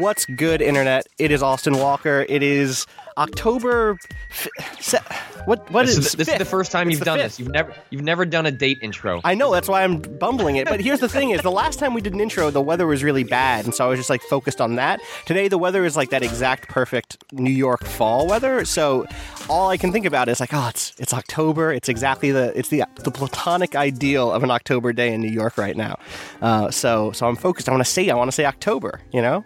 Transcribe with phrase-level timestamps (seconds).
[0.00, 1.06] What's good, internet?
[1.18, 2.24] It is Austin Walker.
[2.26, 2.86] It is
[3.18, 3.98] October.
[4.30, 4.48] F-
[4.80, 4.98] se-
[5.44, 5.70] what?
[5.70, 7.32] What This, is is, this is the first time It's you've done fifth.
[7.32, 7.38] this.
[7.40, 9.20] You've never you've never done a date intro.
[9.24, 10.66] I know that's why I'm bumbling it.
[10.68, 13.04] But here's the thing: is the last time we did an intro, the weather was
[13.04, 15.00] really bad, and so I was just like focused on that.
[15.26, 18.64] Today, the weather is like that exact perfect New York fall weather.
[18.64, 19.06] So
[19.50, 21.72] all I can think about is like, oh, it's it's October.
[21.74, 25.58] It's exactly the it's the the platonic ideal of an October day in New York
[25.58, 25.98] right now.
[26.40, 27.68] Uh, so so I'm focused.
[27.68, 29.02] I want to say I want to say October.
[29.12, 29.44] You know.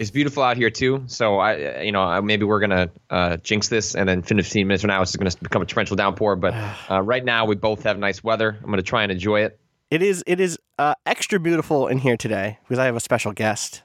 [0.00, 1.04] It's beautiful out here too.
[1.08, 4.88] So I, you know, maybe we're gonna uh, jinx this, and then 15 minutes from
[4.88, 6.36] now, it's gonna become a torrential downpour.
[6.36, 6.54] But
[6.90, 8.56] uh, right now, we both have nice weather.
[8.64, 9.60] I'm gonna try and enjoy it.
[9.90, 13.32] It is it is uh, extra beautiful in here today because I have a special
[13.32, 13.82] guest,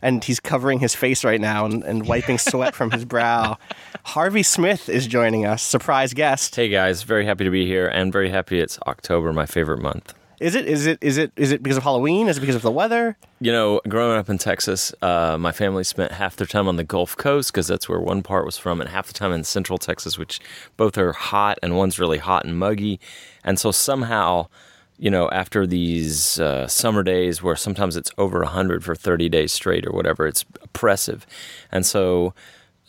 [0.00, 3.58] and he's covering his face right now and, and wiping sweat from his brow.
[4.04, 6.54] Harvey Smith is joining us, surprise guest.
[6.54, 10.14] Hey guys, very happy to be here and very happy it's October, my favorite month.
[10.40, 12.26] Is it is it is it is it because of Halloween?
[12.26, 13.18] Is it because of the weather?
[13.40, 16.84] You know, growing up in Texas, uh, my family spent half their time on the
[16.84, 19.76] Gulf Coast because that's where one part was from, and half the time in Central
[19.76, 20.40] Texas, which
[20.78, 22.98] both are hot and one's really hot and muggy.
[23.44, 24.46] And so somehow,
[24.98, 29.52] you know, after these uh, summer days where sometimes it's over 100 for 30 days
[29.52, 31.26] straight or whatever, it's oppressive.
[31.70, 32.32] And so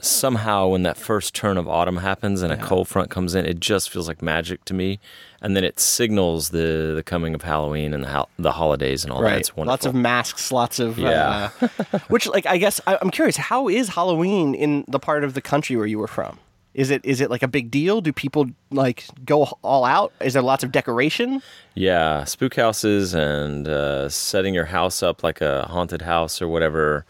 [0.02, 3.60] somehow when that first turn of autumn happens and a cold front comes in, it
[3.60, 5.00] just feels like magic to me.
[5.42, 9.12] And then it signals the the coming of Halloween and the hol- the holidays and
[9.12, 9.40] all that.
[9.40, 9.72] It's wonderful.
[9.72, 11.50] Lots of masks, lots of Yeah.
[11.62, 13.38] Uh, which, like, I guess I, I'm curious.
[13.38, 16.40] How is Halloween in the part of the country where you were from?
[16.74, 18.00] Is it is it like a big deal?
[18.02, 20.14] Do people like go all out?
[20.22, 21.42] Is there lots of decoration?
[21.76, 27.06] Yeah, spook houses and uh, setting your house up like a haunted house or whatever.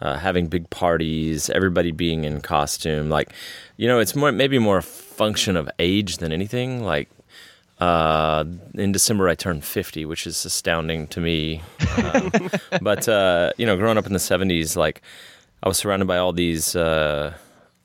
[0.00, 3.10] Uh, having big parties, everybody being in costume.
[3.10, 3.32] Like,
[3.76, 6.84] you know, it's more maybe more a function of age than anything.
[6.84, 7.08] Like,
[7.80, 8.44] uh,
[8.74, 11.62] in December I turned 50, which is astounding to me.
[11.96, 12.30] Um,
[12.82, 15.02] but uh, you know, growing up in the 70s, like
[15.62, 17.34] I was surrounded by all these uh,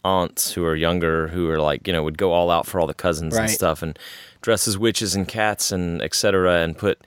[0.04, 2.88] aunts who are younger, who are like, you know, would go all out for all
[2.88, 3.98] the cousins and stuff, and
[4.42, 6.62] dress as witches and cats and etc.
[6.62, 7.02] and put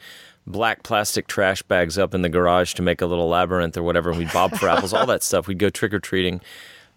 [0.47, 4.11] black plastic trash bags up in the garage to make a little labyrinth or whatever.
[4.11, 5.47] And we'd bob for apples, all that stuff.
[5.49, 6.41] We'd go trick or treating.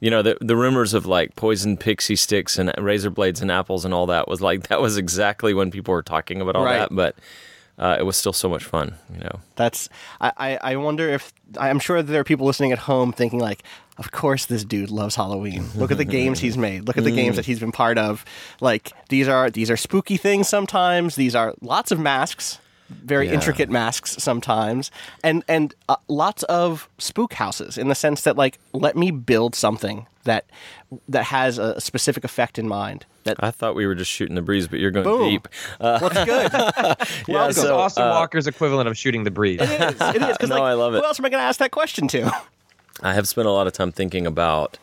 [0.01, 3.83] You know, the the rumors of like poison Pixy Stix and razor blades and apples
[3.85, 6.79] and all that was like that was exactly when people were talking about all Right.
[6.79, 7.15] that, but.
[7.77, 9.39] Uh, it was still so much fun, you know.
[9.55, 9.87] That's
[10.19, 13.63] I, I, I wonder if I'm sure there are people listening at home thinking like,
[13.97, 15.63] of course this dude loves Halloween.
[15.75, 16.85] Look at the games he's made.
[16.87, 18.25] Look at the games that he's been part of.
[18.59, 21.15] Like these are these are spooky things sometimes.
[21.15, 23.33] These are lots of masks, very Yeah.
[23.33, 24.91] intricate masks sometimes,
[25.23, 29.55] and and uh, lots of spook houses in the sense that like let me build
[29.55, 30.45] something that
[31.07, 33.05] that has a specific effect in mind.
[33.25, 35.29] That I thought we were just shooting the breeze, but you're going Boom.
[35.29, 35.47] deep.
[35.79, 36.51] Uh, what's good.
[36.53, 36.95] yeah,
[37.27, 37.53] Welcome.
[37.53, 39.59] So, Austin uh, Walker's equivalent of shooting the breeze.
[39.61, 40.01] It is.
[40.15, 40.37] It is.
[40.37, 40.99] 'cause, No, like, I love it.
[40.99, 42.31] Who else am I going to ask that question to?
[43.03, 44.77] I have spent a lot of time thinking about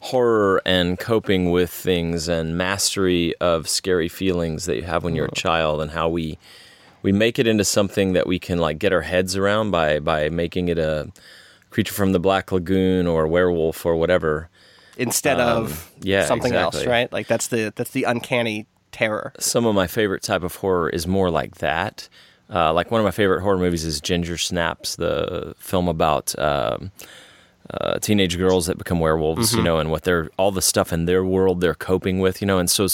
[0.00, 5.26] horror and coping with things and mastery of scary feelings that you have when you're
[5.26, 6.38] a child and how we
[7.02, 10.28] we make it into something that we can like get our heads around by by
[10.28, 11.10] making it a
[11.70, 14.50] creature from the black lagoon or a werewolf or whatever
[14.96, 17.10] instead of yeah, something else, right?
[17.12, 19.32] Like that's the that's the uncanny terror.
[19.38, 22.08] some of my favorite type of horror is more like that.
[22.52, 26.90] Uh, like one of my favorite horror movies is Ginger Snaps, the film about um,
[27.70, 31.04] uh, teenage girls that become werewolves, you know, and what they're all the stuff in
[31.04, 32.88] their world they're coping with, you know, and so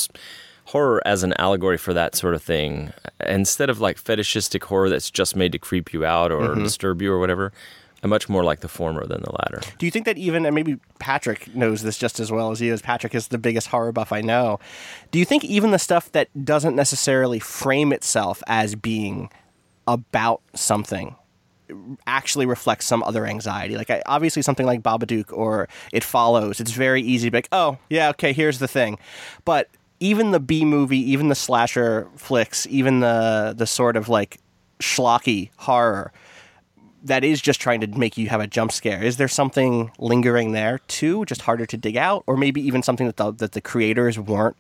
[0.67, 5.11] horror as an allegory for that sort of thing, instead of like fetishistic horror that's
[5.11, 6.63] just made to creep you out or mm-hmm.
[6.63, 7.53] disturb you or whatever.
[8.03, 9.61] I'm much more like the former than the latter.
[9.79, 12.73] Do you think that even and maybe Patrick knows this just as well as you,
[12.73, 14.61] as Patrick is the biggest horror buff I know.
[15.11, 19.31] Do you think even the stuff that doesn't necessarily frame itself as being
[19.87, 21.17] about something
[22.07, 23.77] actually reflects some other anxiety.
[23.77, 27.49] Like I, obviously something like Babadook or It Follows, it's very easy to be like,
[27.53, 28.99] oh yeah, okay, here's the thing.
[29.45, 29.69] But
[30.01, 34.39] even the B movie, even the slasher flicks, even the the sort of like
[34.81, 36.13] schlocky horror
[37.07, 39.03] that is just trying to make you have a jump scare.
[39.03, 43.07] Is there something lingering there too, just harder to dig out, or maybe even something
[43.07, 44.57] that the, that the creators weren't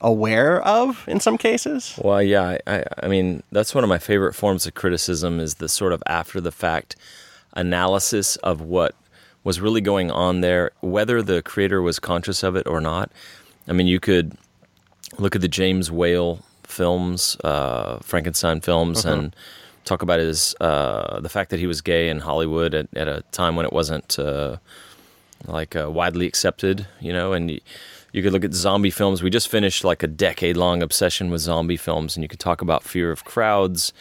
[0.00, 1.98] aware of in some cases?
[2.02, 5.68] Well, yeah, I, I, mean, that's one of my favorite forms of criticism is the
[5.68, 6.96] sort of after the fact
[7.54, 8.94] analysis of what
[9.42, 13.10] was really going on there, whether the creator was conscious of it or not.
[13.68, 14.36] I mean, you could
[15.18, 19.36] look at the James Whale films, uh, Frankenstein films, and
[19.84, 23.22] talk about his uh, the fact that he was gay in Hollywood at, at a
[23.32, 24.56] time when it wasn't uh,
[25.46, 27.50] like uh, widely accepted, you know, and.
[27.50, 27.60] y-
[28.12, 29.22] you could look at zombie films.
[29.22, 32.62] We just finished like a decade long obsession with zombie films, and you could talk
[32.62, 33.92] about fear of crowds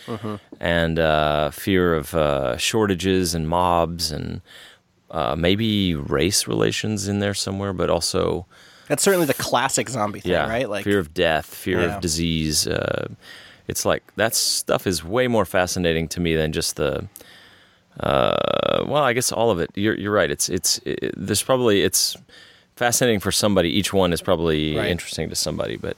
[0.61, 4.39] and uh, fear of uh, shortages and mobs and
[5.11, 8.45] uh, maybe race relations in there somewhere, but also
[8.87, 10.69] That's certainly the classic zombie thing, yeah, right?
[10.69, 11.95] Like fear of death, fear Yeah.
[11.95, 12.67] of disease.
[12.67, 13.07] Uh,
[13.67, 17.07] it's like that stuff is way more fascinating to me than just the.
[17.99, 19.71] Uh, well, I guess all of it.
[19.75, 20.29] You're you're right.
[20.29, 22.15] It's it's it, there's probably it's
[22.75, 23.69] fascinating for somebody.
[23.69, 24.87] Each one is probably Right.
[24.89, 25.95] interesting to somebody, but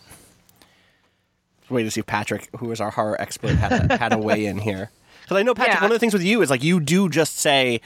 [1.69, 4.45] wait to see if Patrick, who is our horror expert, had a, had a weigh
[4.45, 4.91] in here.
[5.23, 5.81] Because I know Patrick, Yeah.
[5.81, 7.81] one of the things with you is like you do just say,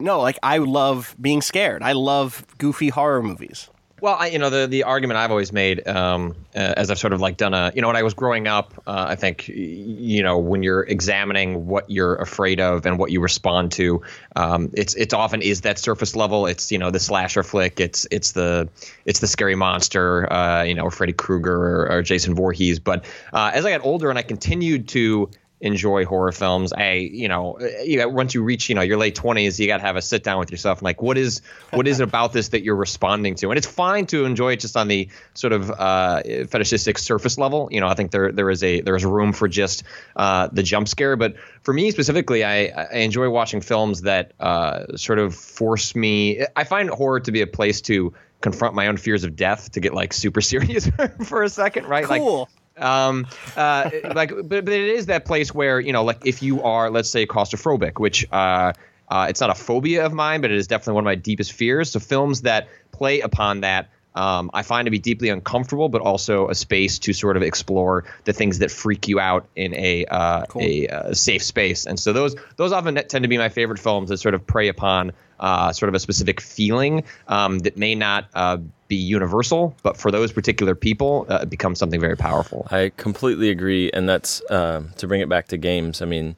[0.00, 1.82] no, like I love being scared.
[1.82, 3.68] I love goofy horror movies.
[4.00, 7.12] Well, I, you know, the the argument I've always made, um, uh, as I've sort
[7.12, 10.22] of like done a, you know, when I was growing up, uh, I think, you
[10.22, 14.02] know, when you're examining what you're afraid of and what you respond to,
[14.36, 16.46] um, it's it's often is that surface level.
[16.46, 17.80] It's you know the slasher flick.
[17.80, 18.68] It's it's the
[19.04, 22.78] it's the scary monster, uh, you know, Freddy Krueger or, or Jason Voorhees.
[22.78, 25.30] But uh, as I got older and I continued to
[25.60, 26.72] enjoy horror films.
[26.72, 29.78] I, you know, you got, once you reach, you know, your late twenties, you got
[29.78, 32.32] to have a sit down with yourself and like, what is, what is it about
[32.32, 33.50] this that you're responding to?
[33.50, 37.68] And it's fine to enjoy it just on the sort of uh, fetishistic surface level.
[37.70, 39.82] You know, I think there there is a there is room for just
[40.16, 44.96] uh, the jump scare, but for me specifically, I, I enjoy watching films that uh,
[44.96, 46.44] sort of force me.
[46.56, 49.80] I find horror to be a place to confront my own fears of death to
[49.80, 50.90] get like super serious
[51.24, 52.08] for a second, right?
[52.08, 52.48] Like, Cool.
[52.76, 53.26] Um
[53.56, 56.90] uh like but, but it is that place where you know like if you are
[56.90, 58.72] let's say claustrophobic which uh
[59.10, 61.52] uh, it's not a phobia of mine, but it is definitely one of my deepest
[61.52, 61.90] fears.
[61.90, 66.48] So films that play upon that, um, I find to be deeply uncomfortable, but also
[66.48, 70.44] a space to sort of explore the things that freak you out in a uh,
[70.58, 71.86] a uh, safe space.
[71.86, 74.68] And so those those often tend to be my favorite films that sort of prey
[74.68, 78.58] upon uh, sort of a specific feeling um, that may not uh,
[78.88, 82.66] be universal, but for those particular people, uh, it becomes something very powerful.
[82.70, 86.02] I completely agree, and that's um to bring it back to games.
[86.02, 86.34] I mean,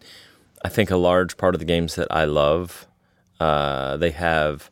[0.62, 2.86] I think a large part of the games that I love,
[3.40, 4.70] uh, they have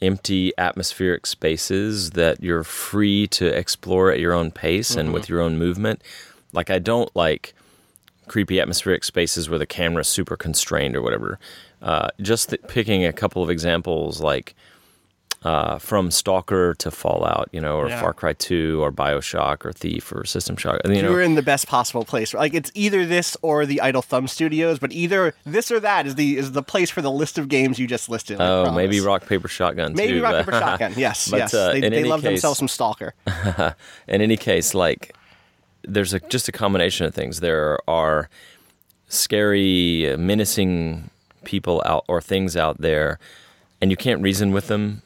[0.00, 5.40] empty atmospheric spaces that you're free to explore at your own pace and with your
[5.40, 6.02] own movement.
[6.52, 7.54] Like I don't like
[8.28, 11.38] creepy atmospheric spaces where the camera's super constrained or whatever.
[11.82, 14.54] Uh, just th- picking a couple of examples, like
[15.44, 18.00] uh, from Stalker to Fallout, you know, or Yeah.
[18.00, 20.80] Far Cry 2 or Bioshock or Thief or System Shock.
[20.84, 22.34] You know, You're in the best possible place.
[22.34, 26.16] Like it's either this or the Idle Thumb Studios, but either this or that is
[26.16, 28.40] the is the place for the list of games you just listed.
[28.40, 28.76] I oh, promise.
[28.76, 30.22] maybe Rock Paper Shotgun Maybe too.
[30.22, 30.94] Rock but- Paper Shotgun.
[30.96, 31.54] Yes, But, yes.
[31.54, 33.14] uh, they they love case- themselves some Stalker.
[34.08, 35.14] in any case, like
[35.82, 37.38] there's a just a combination of things.
[37.38, 38.28] There are
[39.06, 41.10] scary, uh, menacing
[41.44, 43.18] people out or things out there,
[43.80, 45.02] and you can't reason with them.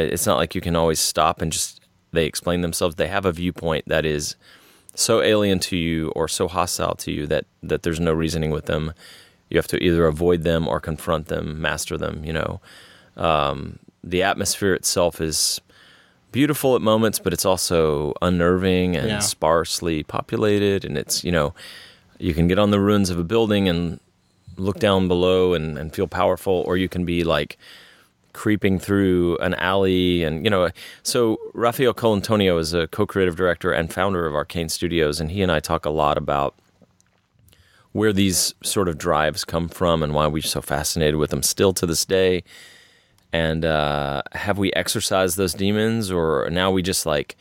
[0.00, 1.80] It's not like you can always stop and just
[2.12, 2.96] they explain themselves.
[2.96, 4.36] They have a viewpoint that is
[4.94, 8.66] so alien to you or so hostile to you that that there's no reasoning with
[8.66, 8.92] them.
[9.50, 12.24] You have to either avoid them or confront them, master them.
[12.24, 12.60] You know,
[13.16, 15.60] um, the atmosphere itself is
[16.32, 19.18] beautiful at moments, but it's also unnerving and Yeah.
[19.20, 20.84] sparsely populated.
[20.84, 21.54] And it's, you know,
[22.18, 24.00] you can get on the ruins of a building and
[24.56, 27.56] look down below and, and feel powerful, or you can be like
[28.32, 30.22] creeping through an alley.
[30.24, 30.70] And, you know,
[31.02, 35.42] so Raphael Colantonio is a co creative director and founder of Arcane Studios, and he
[35.42, 36.54] and I talk a lot about
[37.92, 41.72] where these sort of drives come from and why we're so fascinated with them still
[41.72, 42.44] to this day
[43.32, 47.36] and uh, have we exercised those demons or now we just like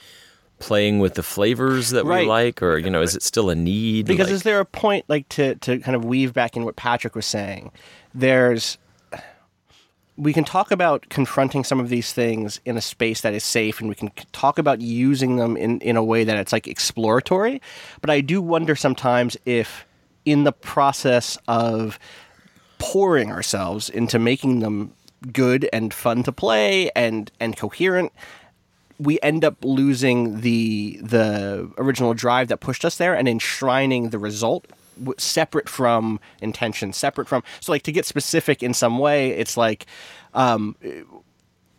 [0.60, 2.22] playing with the flavors that Right.
[2.24, 4.66] we like or you know is it still a need Because Like- is there a
[4.66, 7.72] point like to to kind of weave back in what Patrick was saying?
[8.16, 8.78] There's
[10.18, 13.80] we can talk about confronting some of these things in a space that is safe
[13.80, 17.62] and we can talk about using them in, in a way that it's like exploratory.
[18.02, 19.86] But i do wonder sometimes if
[20.26, 22.00] in the process of
[22.80, 24.94] pouring ourselves into making them
[25.32, 28.12] good and fun to play and and coherent
[29.00, 34.20] we end up losing the the original drive that pushed us there and enshrining the
[34.20, 37.44] result w- separate from intention, separate from.
[37.60, 39.86] So like to get specific in some way, it's like,
[40.34, 40.76] um,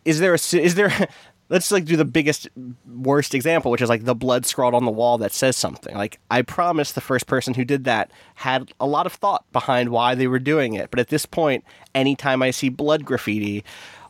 [0.05, 0.93] is there a is there?
[1.51, 2.47] Let's like do the biggest
[2.87, 5.95] worst example, which is like the blood scrawled on the wall that says something.
[5.95, 9.89] Like I promise, the first person who did that had a lot of thought behind
[9.89, 10.91] why they were doing it.
[10.91, 13.65] But at this point, anytime I see blood graffiti,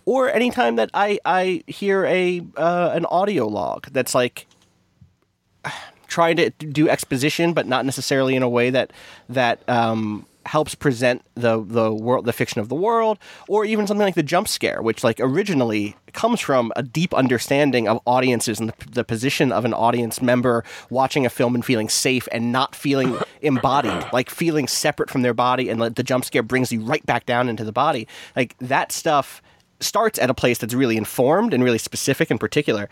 [0.05, 4.49] or anytime that I I hear a uh, an audio log that's like
[6.09, 8.93] trying to do exposition, but not necessarily in a way that
[9.29, 14.05] that um, helps present the the world, the fiction of the world, or even something
[14.05, 18.71] like the jump scare, which like originally comes from a deep understanding of audiences and
[18.71, 22.75] the, the position of an audience member watching a film and feeling safe and not
[22.75, 26.81] feeling embodied, like feeling separate from their body, and like, the jump scare brings you
[26.81, 28.09] right back down into the body.
[28.35, 29.43] Like that stuff
[29.81, 32.89] starts at a place that's really informed and really specific and particular.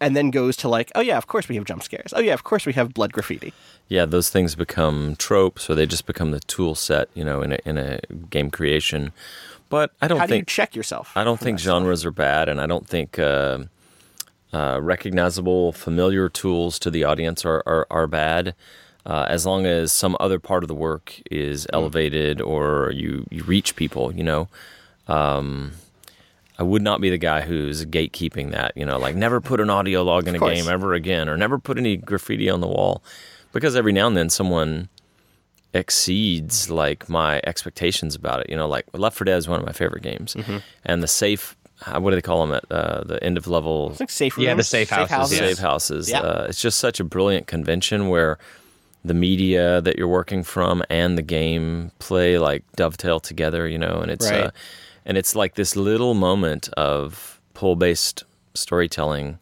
[0.00, 2.12] And then goes to like, oh yeah, of course we have jump scares.
[2.14, 3.52] Oh yeah, of course we have blood graffiti.
[3.88, 7.52] yeah, those things become tropes, or they just become the tool set, you know, in
[7.52, 7.98] a in a
[8.30, 9.12] game creation.
[9.70, 11.12] But I don't How do you think check yourself?
[11.16, 13.64] I don't think genres are bad, and I don't think uh,
[14.52, 18.54] uh, recognizable, familiar tools to the audience are are, are bad.
[19.06, 21.74] Uh, as long as some other part of the work is Mm.
[21.74, 24.48] elevated or you, you reach people, you know.
[25.08, 25.72] Um,
[26.58, 29.68] I would not be the guy who's gatekeeping that, you know, like never put an
[29.70, 30.54] audio log in a course.
[30.54, 33.02] game ever again, or never put any graffiti on the wall,
[33.52, 34.88] because every now and then someone
[35.74, 38.48] exceeds like my expectations about it.
[38.50, 40.58] You know, like Left 4 Dead is one of my favorite games, Mm-hmm.
[40.84, 43.90] and the safe, uh, what do they call them at uh, the end of level?
[43.90, 45.48] It's like safe Yeah, the rooms, safe houses, yes.
[45.50, 46.10] Safe houses.
[46.10, 46.20] Yeah.
[46.20, 48.38] Uh, it's just such a brilliant convention where
[49.04, 54.00] the media that you're working from and the game play like dovetail together, you know,
[54.00, 54.44] and it's Right.
[54.44, 54.50] uh,
[55.06, 59.38] and it's like this little moment of pull based storytelling.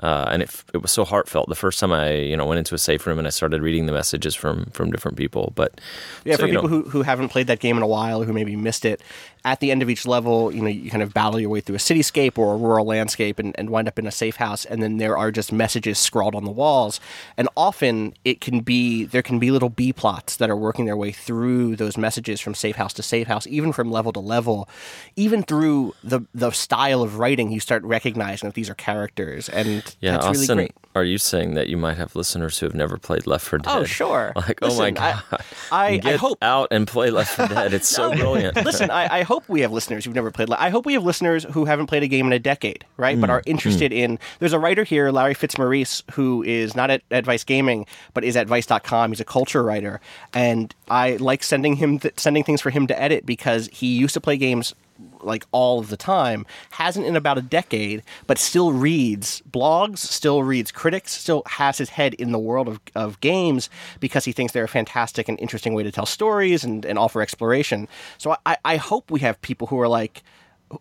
[0.00, 2.74] Uh, and it, it was so heartfelt the first time I you know went into
[2.74, 5.52] a safe room and I started reading the messages from from different people.
[5.54, 5.80] But
[6.24, 8.24] Yeah, so, for you know, people who, who haven't played that game in a while
[8.24, 9.00] who maybe missed it,
[9.44, 11.76] at the end of each level, you know, you kind of battle your way through
[11.76, 14.82] a cityscape or a rural landscape and, and wind up in a safe house, and
[14.82, 16.98] then there are just messages scrawled on the walls.
[17.36, 20.96] And often it can be there can be little B plots that are working their
[20.96, 24.68] way through those messages from safe house to safe house, even from level to level,
[25.16, 29.94] even through the the style of writing, you start recognizing that these are characters, and
[30.00, 30.74] yeah, that's Austin, really great.
[30.94, 33.70] are you saying that you might have listeners who have never played Left 4 Dead?
[33.76, 34.32] Oh, sure.
[34.44, 35.44] Like, oh my Listen, I- god!
[35.72, 37.74] I, I Get hope out and play Left 4 Dead.
[37.74, 38.56] It's so brilliant.
[38.56, 40.50] Listen, I, I hope we have listeners who've never played.
[40.52, 43.16] I hope we have listeners who haven't played a game in a decade, right?
[43.16, 44.18] Mm, But are interested in.
[44.38, 48.36] There's a writer here, Larry Fitzmaurice, who is not at, at Vice Gaming, but is
[48.36, 49.10] at Vice.com.
[49.10, 50.00] He's a culture writer,
[50.32, 54.14] and I like sending him th- sending things for him to edit because he used
[54.14, 54.74] to play games
[55.20, 60.42] like all of the time hasn't in about a decade but still reads blogs still
[60.42, 63.68] reads critics still has his head in the world of, of games
[64.00, 67.22] because he thinks they're a fantastic and interesting way to tell stories and, and offer
[67.22, 67.88] exploration.
[68.18, 70.22] So I, I hope we have people who are like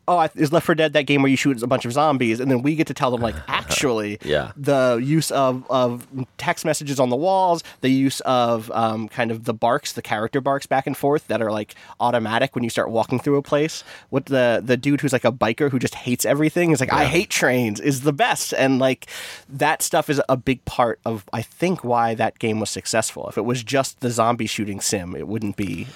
[0.07, 2.49] oh is left 4 dead that game where you shoot a bunch of zombies and
[2.49, 4.51] then we get to tell them like actually Yeah.
[4.57, 9.43] the use of, of text messages on the walls, the use of um, kind of
[9.43, 12.89] the barks, the character barks back and forth that are like automatic when you start
[12.89, 13.83] walking through a place.
[14.09, 17.05] What the the dude who's like a biker who just hates everything is like, I
[17.05, 19.07] hate trains is the best, and like
[19.49, 23.27] that stuff is a big part of I think why that game was successful.
[23.29, 25.87] If it was just the zombie shooting sim, it wouldn't be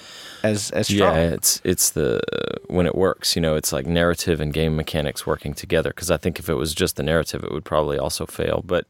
[0.42, 1.14] as as strong.
[1.14, 2.20] Yeah, it's it's the
[2.68, 5.90] when it works, you know, it's like narrative and game mechanics working together.
[5.90, 8.62] Because I think if it was just the narrative, it would probably also fail.
[8.66, 8.86] But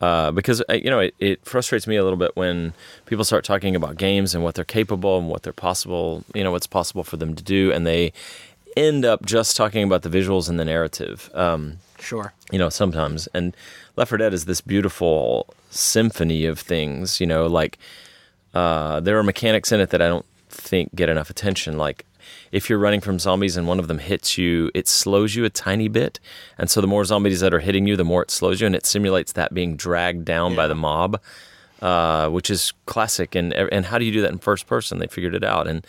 [0.00, 2.74] uh, because uh, you know, it, it frustrates me a little bit when
[3.06, 6.50] people start talking about games and what they're capable and what they're possible, you know,
[6.50, 8.12] what's possible for them to do, and they
[8.76, 11.30] end up just talking about the visuals and the narrative.
[11.34, 12.32] Um, Sure.
[12.50, 13.28] you know, sometimes.
[13.32, 13.56] And
[13.94, 17.78] Left 4 Dead is this beautiful symphony of things, you know, like
[18.54, 21.76] uh, there are mechanics in it that I don't think get enough attention.
[21.76, 22.04] Like
[22.50, 25.50] if you're running from zombies and one of them hits you, it slows you a
[25.50, 26.20] tiny bit.
[26.58, 28.66] And so the more zombies that are hitting you, the more it slows you.
[28.66, 31.20] And it simulates that being dragged down by the mob,
[31.80, 33.34] uh, which is classic.
[33.34, 34.98] And, and how do you do that in first person?
[34.98, 35.66] They figured it out.
[35.66, 35.86] And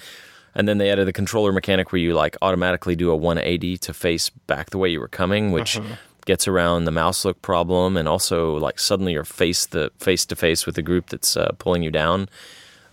[0.56, 3.94] and then they added the controller mechanic where you like automatically do a 180 to
[3.94, 5.80] face back the way you were coming, which
[6.26, 10.36] gets around the mouse look problem, and also like suddenly you're face the face to
[10.36, 12.30] face with the group that's uh, pulling you down.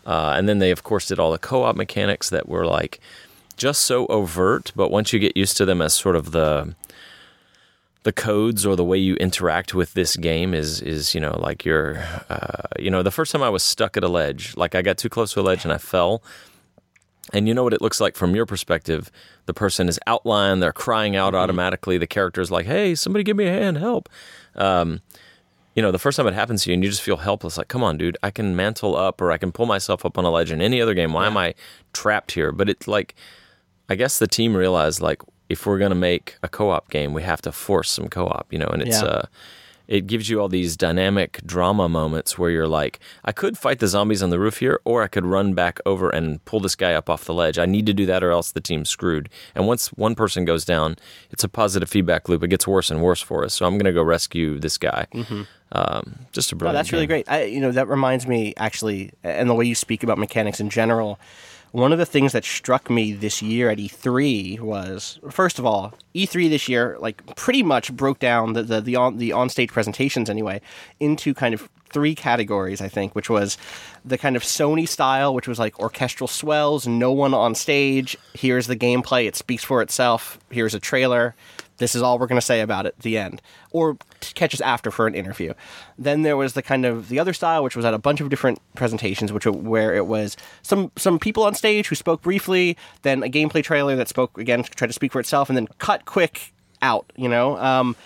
[0.07, 3.00] Uh, and then they of course did all the co-op mechanics that were like
[3.57, 6.75] just so overt, but once you get used to them as sort of the
[8.02, 11.66] the codes or the way you interact with this game is is you know like
[11.66, 11.99] you're
[12.30, 14.97] uh, you know the first time I was stuck at a ledge, like I got
[14.97, 16.23] too close to a ledge and I fell.
[17.33, 19.09] And you know what it looks like from your perspective.
[19.47, 21.97] The person is outlined, they're crying out automatically.
[21.97, 24.09] The character is like, hey, somebody give me a hand, help.
[24.57, 25.00] Um,
[25.80, 27.68] you know, the first time it happens to you and you just feel helpless, like,
[27.68, 30.30] come on, dude, I can mantle up or I can pull myself up on a
[30.30, 31.14] ledge in any other game.
[31.14, 31.54] Why am I
[31.94, 32.52] trapped here?
[32.52, 33.14] But it's like,
[33.88, 37.14] I guess the team realized, like, if we're going to make a co op game,
[37.14, 39.08] we have to force some co op, you know, and it's, Yeah.
[39.08, 39.22] uh,
[39.88, 43.88] it gives you all these dynamic drama moments where you're like, I could fight the
[43.88, 46.92] zombies on the roof here, or I could run back over and pull this guy
[46.94, 47.58] up off the ledge.
[47.58, 49.28] I need to do that, or else the team's screwed.
[49.54, 50.94] And once one person goes down,
[51.32, 52.44] it's a positive feedback loop.
[52.44, 53.54] It gets worse and worse for us.
[53.54, 55.06] So I'm going to go rescue this guy.
[55.72, 56.74] Um, just a brilliant.
[56.74, 56.78] Mm-hmm.
[56.78, 57.30] that's really great.
[57.30, 60.70] I, you know, that reminds me actually, and the way you speak about mechanics in
[60.70, 61.18] general.
[61.72, 65.94] One of the things that struck me this year at E3 was, first of all,
[66.16, 70.28] E3 this year like pretty much broke down the the the on the on-stage presentations
[70.28, 70.60] anyway
[70.98, 72.80] into kind of three categories.
[72.80, 73.56] I think, which was
[74.04, 78.16] the kind of Sony style, which was like orchestral swells, no one on stage.
[78.34, 80.40] Here's the gameplay; it speaks for itself.
[80.50, 81.36] Here's a trailer
[81.80, 83.96] this is all we're going to say about it the end or
[84.34, 85.52] catch us after for an interview.
[85.99, 88.28] Then there was the kind of the other style which was at a bunch of
[88.28, 92.76] different presentations which were, where it was some some people on stage who spoke briefly
[93.02, 96.04] then a gameplay trailer that spoke again tried to speak for itself and then cut
[96.04, 97.56] quick out you know?
[97.56, 97.96] Um,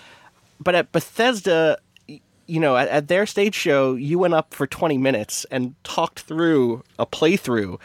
[0.60, 4.96] but at bethesda you know at, at their stage show you went up for 20
[4.98, 7.78] minutes and talked through a playthrough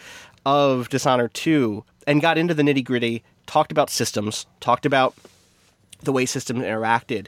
[0.46, 5.16] of dishonored 2 and got into the nitty gritty talked about systems talked about
[6.02, 7.28] the way systems interacted.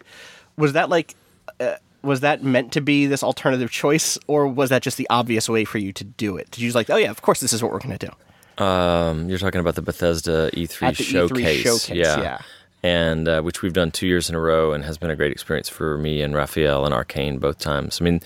[0.57, 1.15] Was that like,
[1.59, 5.47] uh, was that meant to be this alternative choice, or was that just the obvious
[5.47, 6.49] way for you to do it?
[6.51, 8.63] Did you just like, oh yeah, of course this is what we're going to do?
[8.63, 12.41] Um, you're talking about the Bethesda E3 At the E3 showcase, showcase, yeah.
[12.83, 15.31] and uh, which we've done two years in a row, and has been a great
[15.31, 17.99] experience for me and Raphael and Arcane both times.
[18.01, 18.19] I mean,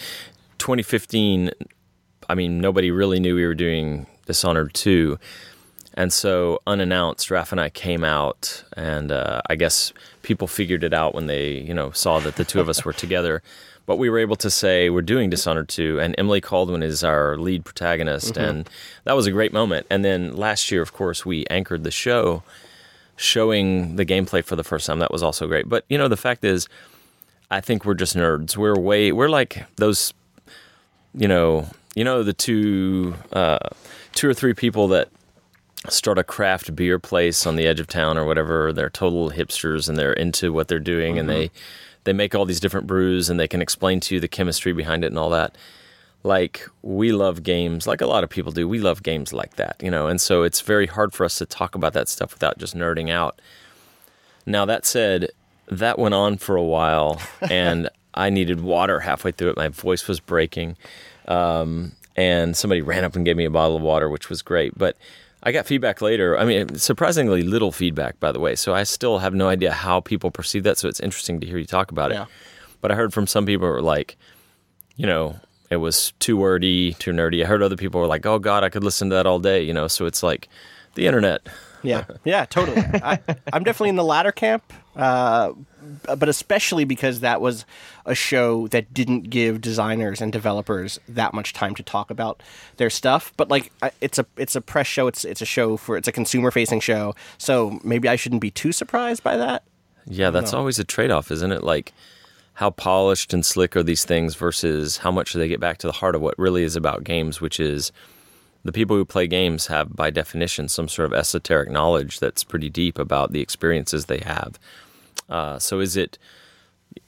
[0.58, 1.52] 2015.
[2.28, 5.20] I mean, nobody really knew we were doing Dishonored 2.
[5.94, 9.94] And so, unannounced, Raph and I came out, and uh, I guess
[10.26, 12.94] people figured it out when they, you know, saw that the two of us were
[12.94, 13.42] together.
[13.86, 17.38] But we were able to say we're doing Dishonored 2, and Emily Kaldwin is our
[17.38, 18.68] lead protagonist, and
[19.04, 19.86] that was a great moment.
[19.92, 22.42] And then last year, of course, we anchored the show,
[23.16, 24.98] showing the gameplay for the first time.
[24.98, 25.70] That was also great.
[25.70, 26.68] But you know, the fact is,
[27.52, 28.58] I think we're just nerds.
[28.58, 30.16] We're way, we're like those
[31.18, 33.60] you know, you know the two uh,
[34.14, 35.10] two or three people that
[35.90, 38.74] start a craft beer place on the edge of town or whatever.
[38.74, 41.52] They're total hipsters and they're into what they're doing and they
[42.04, 45.04] they make all these different brews and they can explain to you the chemistry behind
[45.04, 45.58] it and all that.
[46.24, 48.68] Like we love games, like a lot of people do.
[48.68, 51.46] We love games like that, you know, and so it's very hard for us to
[51.46, 53.40] talk about that stuff without just nerding out.
[54.46, 55.32] Now that said,
[55.68, 59.58] that went on for a while, and I needed water halfway through it.
[59.58, 60.78] My voice was breaking,
[61.28, 64.78] um, and somebody ran up and gave me a bottle of water, which was great.
[64.78, 64.96] But
[65.46, 66.38] I got feedback later.
[66.38, 68.56] I mean, surprisingly little feedback, by the way.
[68.56, 70.78] So I still have no idea how people perceive that.
[70.80, 72.24] So it's interesting to hear you talk about Yeah.
[72.24, 72.28] it.
[72.82, 74.18] But I heard from some people who were like,
[74.96, 75.36] you know,
[75.70, 77.44] it was too wordy, too nerdy.
[77.44, 79.62] I heard other people were like, oh God, I could listen to that all day.
[79.64, 80.50] You know, so it's like
[80.96, 81.48] the internet.
[81.84, 82.78] Yeah, yeah, totally.
[83.04, 83.20] I,
[83.54, 85.52] I'm definitely in the latter camp, uh,
[86.04, 87.66] but especially because that was
[88.06, 92.42] a show that didn't give designers and developers that much time to talk about
[92.78, 93.34] their stuff.
[93.38, 95.08] But like, it's a it's a press show.
[95.08, 97.16] It's it's a show for it's a consumer facing show.
[97.38, 99.64] So maybe I shouldn't be too surprised by that.
[100.08, 101.64] Yeah, that's always a trade off, isn't it?
[101.64, 101.92] Like,
[102.54, 105.88] how polished and slick are these things versus how much do they get back to
[105.88, 107.92] the heart of what really is about games, which is
[108.64, 112.70] the people who play games have, by definition, some sort of esoteric knowledge that's pretty
[112.70, 114.60] deep about the experiences they have.
[115.30, 116.18] Uh, so, is it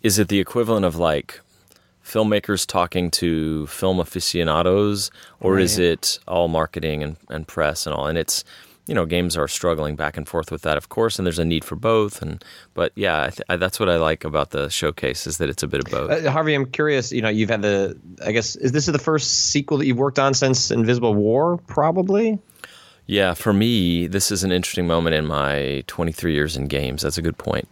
[0.03, 1.39] is it the equivalent of like
[2.03, 8.07] filmmakers talking to film aficionados, or is it all marketing and, and press and all?
[8.07, 8.43] And it's
[8.87, 11.45] you know games are struggling back and forth with that, of course, and there's a
[11.45, 12.21] need for both.
[12.21, 12.43] And
[12.73, 15.63] but yeah, I th- I, that's what I like about the showcase is that it's
[15.63, 16.09] a bit of both.
[16.25, 17.11] Uh, Harvey, I'm curious.
[17.11, 17.99] You know, you've had the.
[18.25, 21.57] I guess is this the first sequel that you've worked on since Invisible War?
[21.67, 22.39] Probably.
[23.07, 27.01] Yeah, for me, this is an interesting moment in my 23 years in games.
[27.01, 27.69] That's a good point.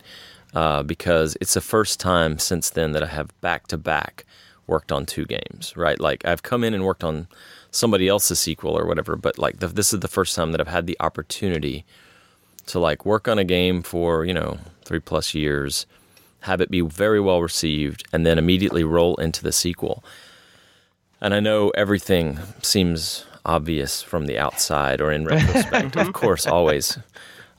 [0.53, 4.25] Uh, because it's the first time since then that I have back to back
[4.67, 5.99] worked on two games, right?
[5.99, 7.27] Like I've come in and worked on
[7.71, 10.69] somebody else's sequel or whatever, but like the, this is the first time that I've
[10.69, 11.83] had the opportunity
[12.67, 15.85] to like work on a game for, you know, three plus years,
[16.41, 20.05] have it be very well received, and then immediately roll into the sequel.
[21.19, 25.95] And I know everything seems obvious from the outside or in retrospect.
[25.95, 26.97] of course, always.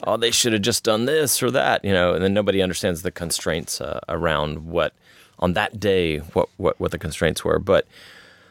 [0.04, 3.02] Oh, they should have just done this or that, you know, and then nobody understands
[3.02, 4.92] the constraints uh, around what
[5.38, 7.58] on that day what, what what the constraints were.
[7.58, 7.86] But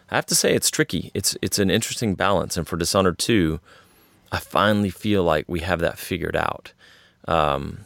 [0.10, 1.12] I have to say it's tricky.
[1.14, 3.60] It's it's an interesting balance, and for Dishonored 2,
[4.32, 6.74] I finally feel like we have that figured out.
[7.28, 7.86] Um,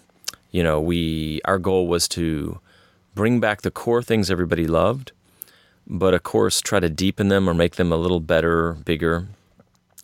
[0.51, 2.59] you know, we our goal was to
[3.15, 5.12] bring back the core things everybody loved,
[5.88, 9.27] but of course try to deepen them or make them a little better, bigger.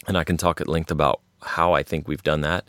[0.08, 2.68] And I can talk at length about how I think we've done that.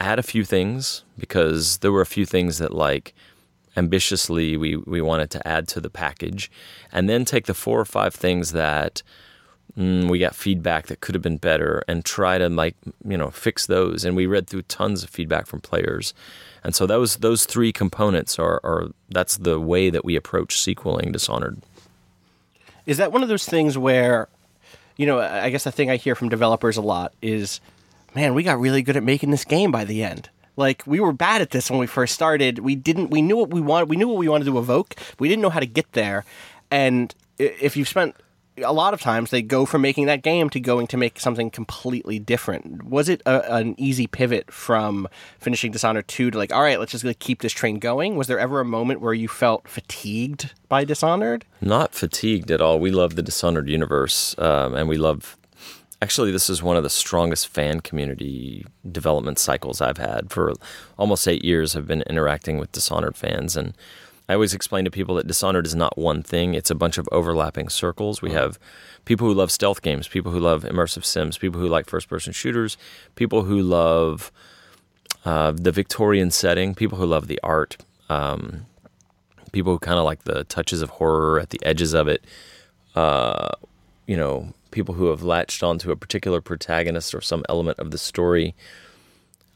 [0.00, 3.14] Add a few things because there were a few things that like
[3.76, 6.50] ambitiously we we wanted to add to the package,
[6.92, 9.02] and then take the four or five things that
[9.78, 13.30] mm, we got feedback that could have been better and try to like you know
[13.30, 14.04] fix those.
[14.04, 16.14] And we read through tons of feedback from players,
[16.64, 21.12] and so those those three components are, are that's the way that we approach sequeling
[21.12, 21.62] Dishonored.
[22.86, 24.28] Is that one of those things where,
[24.96, 27.60] you know, I guess the thing I hear from developers a lot is,
[28.14, 30.28] man, we got really good at making this game by the end.
[30.56, 32.58] Like we were bad at this when we first started.
[32.58, 33.10] We didn't.
[33.10, 33.88] We knew what we wanted.
[33.88, 34.96] We knew what we wanted to evoke.
[35.18, 36.24] We didn't know how to get there.
[36.70, 38.14] And if you've spent
[38.58, 41.50] a lot of times, they go from making that game to going to make something
[41.50, 42.82] completely different.
[42.84, 46.92] Was it a, an easy pivot from finishing Dishonored two to like, all right, let's
[46.92, 48.16] just like, keep this train going?
[48.16, 51.44] Was there ever a moment where you felt fatigued by Dishonored?
[51.60, 52.78] Not fatigued at all.
[52.78, 55.38] We love the Dishonored universe, um, and we love.
[56.02, 60.52] Actually, this is one of the strongest fan community development cycles I've had for
[60.98, 61.76] almost eight years.
[61.76, 63.74] I've been interacting with Dishonored fans, and
[64.32, 66.54] I always explain to people that Dishonored is not one thing.
[66.54, 68.22] It's a bunch of overlapping circles.
[68.22, 68.58] We have
[69.04, 72.78] people who love stealth games, people who love immersive sims, people who like first-person shooters,
[73.14, 74.32] people who love
[75.26, 77.76] uh, the Victorian setting, people who love the art,
[78.08, 78.64] um,
[79.52, 82.24] people who kind of like the touches of horror at the edges of it.
[82.94, 83.50] Uh,
[84.06, 87.98] you know, people who have latched onto a particular protagonist or some element of the
[87.98, 88.54] story.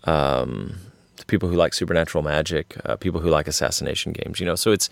[0.04, 0.74] Um,
[1.26, 4.40] people who like supernatural magic, uh, people who like assassination games.
[4.40, 4.88] You know, so it's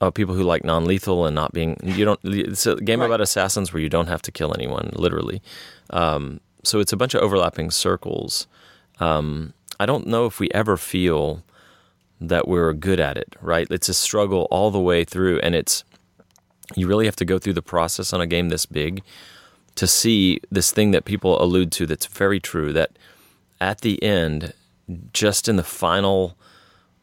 [0.00, 2.20] uh, people who like non-lethal and not being you don't.
[2.24, 3.06] It's a game Right.
[3.06, 5.42] about assassins where you don't have to kill anyone, literally.
[5.90, 8.46] Um, so it's a bunch of overlapping circles.
[9.00, 11.42] Um, I don't know if we ever feel
[12.20, 13.66] that we're good at it, right?
[13.70, 15.84] It's a struggle all the way through, and it's
[16.74, 19.02] you really have to go through the process on a game this big
[19.76, 22.90] to see this thing that people allude to that's very true that
[23.60, 24.52] at the end
[25.12, 26.36] just in the final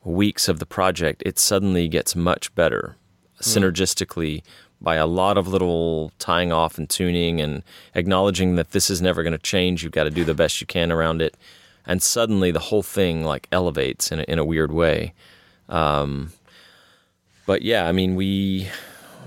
[0.04, 2.98] weeks of the project it suddenly gets much better
[3.42, 4.42] synergistically
[4.82, 7.64] by a lot of little tying off and tuning and
[7.96, 10.68] acknowledging that this is never going to change you've got to do the best you
[10.68, 11.36] can around it.
[11.86, 15.14] And suddenly the whole thing like elevates in a, in a weird way.
[15.70, 16.32] Um,
[17.46, 18.70] but yeah i mean we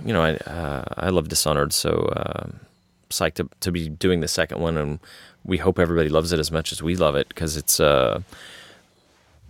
[0.05, 2.49] you know, I uh, I love Dishonored, so uh,
[3.11, 4.99] psyched to to be doing the second one, and
[5.46, 8.20] we hope everybody loves it as much as we love it because it's uh,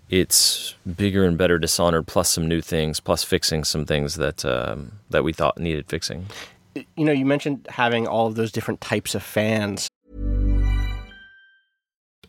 [0.08, 4.92] it's bigger and better Dishonored, plus some new things, plus fixing some things that um,
[5.10, 6.26] that we thought needed fixing.
[6.74, 9.88] you know, you mentioned having all of those different types of fans.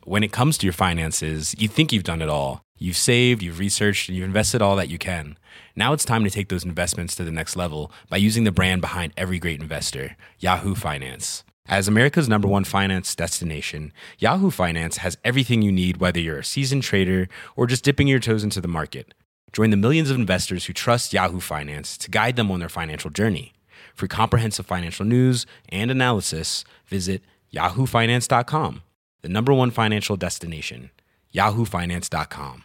[0.06, 2.62] when it comes to your finances, you think you've done it all.
[2.77, 5.38] You've saved, you've researched, and you've invested all that you can.
[5.75, 8.80] Now it's time to take those investments to the next level by using the brand
[8.80, 11.43] behind every great investor, Yahoo Finance.
[11.69, 16.43] As America's number one finance destination, Yahoo Finance has everything you need, whether you're a
[16.43, 17.27] seasoned trader
[17.58, 19.13] or just dipping your toes into the market.
[19.51, 23.10] Join the millions of investors who trust Yahoo Finance to guide them on their financial
[23.10, 23.51] journey.
[23.93, 27.21] For comprehensive financial news and analysis, visit
[27.53, 28.84] yahoofinance.com,
[29.21, 30.91] the number one financial destination,
[31.34, 32.63] yahoofinance.com.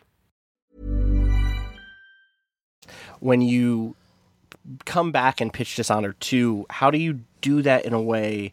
[3.18, 3.96] When you
[4.84, 8.52] come back and pitch Dishonored 2, how do you do that in a way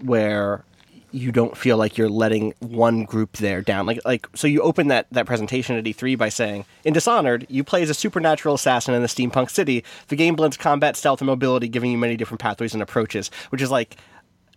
[0.00, 0.64] where
[1.10, 3.86] you don't feel like you're letting one group there down?
[3.86, 7.62] Like, like so you open that, that presentation at E3 by saying, in Dishonored, you
[7.62, 9.84] play as a supernatural assassin in the steampunk city.
[10.08, 13.62] The game blends combat, stealth, and mobility, giving you many different pathways and approaches, which
[13.62, 13.96] is like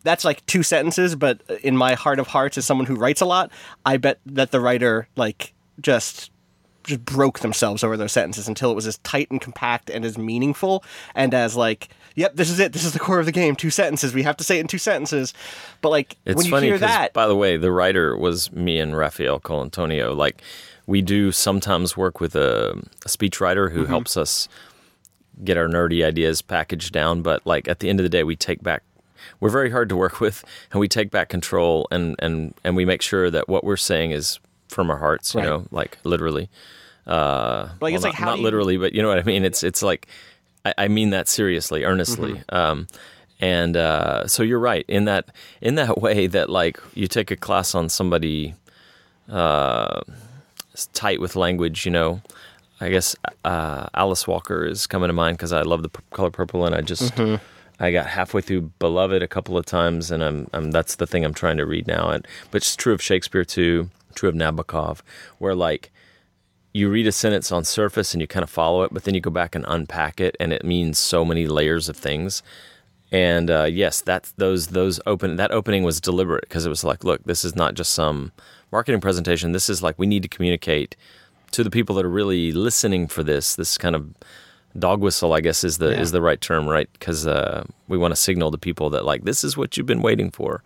[0.03, 3.25] that's like two sentences, but in my heart of hearts, as someone who writes a
[3.25, 3.51] lot,
[3.85, 6.31] I bet that the writer like just
[6.87, 10.17] just broke themselves over those sentences until it was as tight and compact and as
[10.17, 12.73] meaningful and as like, yep, this is it.
[12.73, 13.55] This is the core of the game.
[13.55, 14.13] Two sentences.
[14.13, 15.33] We have to say it in two sentences.
[15.81, 18.79] But like It's when you funny hear that, by the way, the writer was me
[18.79, 20.15] and Raphael Colantonio.
[20.15, 20.41] Like,
[20.87, 23.77] we do sometimes work with a, a speech writer Mm-hmm.
[23.77, 24.47] who helps us
[25.43, 27.21] get our nerdy ideas packaged down.
[27.21, 28.83] But like at the end of the day, we take back.
[29.39, 32.85] We're very hard to work with, and we take back control, and and and we
[32.85, 35.33] make sure that what we're saying is from our hearts.
[35.33, 35.45] You Right.
[35.47, 36.49] know, like literally.
[37.07, 39.19] Uh, But I guess, well, like, not, how not you- literally, but you know what
[39.19, 39.45] I mean.
[39.45, 40.07] It's it's like
[40.65, 42.33] I, I mean that seriously, earnestly.
[42.33, 42.55] Mm-hmm.
[42.55, 42.87] Um,
[43.39, 45.29] and uh, so you're right in that
[45.61, 48.55] in that way that like you take a class on somebody
[49.29, 50.01] uh,
[50.93, 52.21] tight with language, you know.
[52.79, 56.29] I guess uh, Alice Walker is coming to mind because I love the p- color
[56.29, 57.43] purple, and I just Mm-hmm.
[57.79, 61.23] I got halfway through Beloved a couple of times, and I'm, I'm that's the thing
[61.23, 62.09] I'm trying to read now.
[62.09, 65.01] And but it's true of Shakespeare too, true of Nabokov,
[65.37, 65.91] where like
[66.77, 69.21] you read a sentence on surface and you kind of follow it, but then you
[69.21, 72.43] go back and unpack it, and it means so many layers of things.
[73.11, 77.03] And uh, yes, that those those open that opening was deliberate because it was like,
[77.03, 78.31] look, this is not just some
[78.71, 79.53] marketing presentation.
[79.53, 80.95] This is like we need to communicate
[81.51, 83.55] to the people that are really listening for this.
[83.55, 84.13] This kind of
[84.77, 86.01] dog whistle, I guess, is the Yeah.
[86.01, 86.89] is the right term, right?
[86.91, 90.01] Because uh, we want to signal to people that like this is what you've been
[90.01, 90.61] waiting for.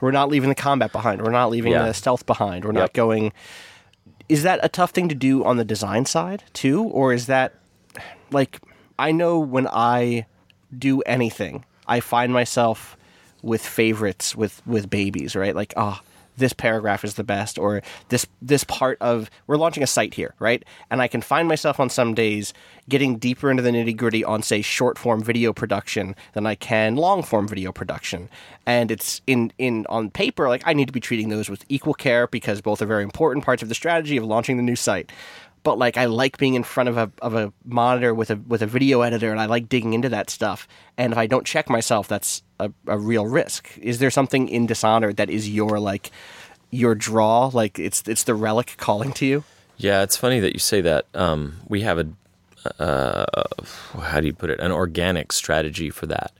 [0.00, 1.22] We're not leaving the combat behind.
[1.22, 1.86] We're not leaving Yeah.
[1.86, 2.64] the stealth behind.
[2.64, 3.32] We're not going.
[4.32, 7.52] Is that a tough thing to do on the design side too, or is that
[8.30, 8.60] like
[8.98, 10.26] I know when I
[10.76, 12.96] do anything, I find myself
[13.42, 15.54] with favorites with with babies, right?
[15.54, 16.00] Like, ah,
[16.36, 20.34] this paragraph is the best, or this this part of we're launching a site here,
[20.38, 20.64] right?
[20.90, 22.52] And I can find myself on some days
[22.88, 26.96] getting deeper into the nitty gritty on say short form video production than I can
[26.96, 28.28] long form video production.
[28.66, 31.94] And it's in in on paper like I need to be treating those with equal
[31.94, 35.12] care because both are very important parts of the strategy of launching the new site
[35.62, 38.62] but like I like being in front of a of a monitor with a with
[38.62, 40.66] a video editor, and I like digging into that stuff.
[40.96, 43.76] And if I don't check myself, that's a, a real risk.
[43.78, 46.10] Is there something in Dishonored that is your like
[46.70, 47.50] your draw?
[47.52, 49.44] Like it's it's the relic calling to you?
[49.76, 51.06] Yeah, it's funny that you say that.
[51.14, 53.42] Um, we have a, uh,
[54.00, 56.32] how do you put it, an organic strategy for that.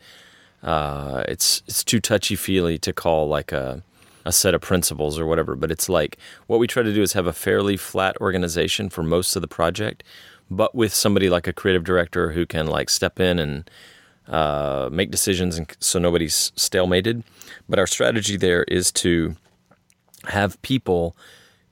[0.62, 3.82] Uh, it's it's too touchy feely to call like a
[4.24, 7.12] a set of principles or whatever, but it's like what we try to do is
[7.12, 10.04] have a fairly flat organization for most of the project,
[10.50, 13.70] but with somebody like a creative director who can like step in and
[14.28, 17.24] uh, make decisions, and so nobody's stalemated.
[17.68, 19.36] But our strategy there is to
[20.26, 21.16] have people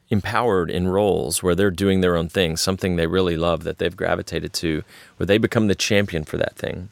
[0.09, 3.97] empowered in roles where they're doing their own thing, something they really love that they've
[3.97, 4.83] gravitated to,
[5.17, 6.89] where they become the champion for that thing.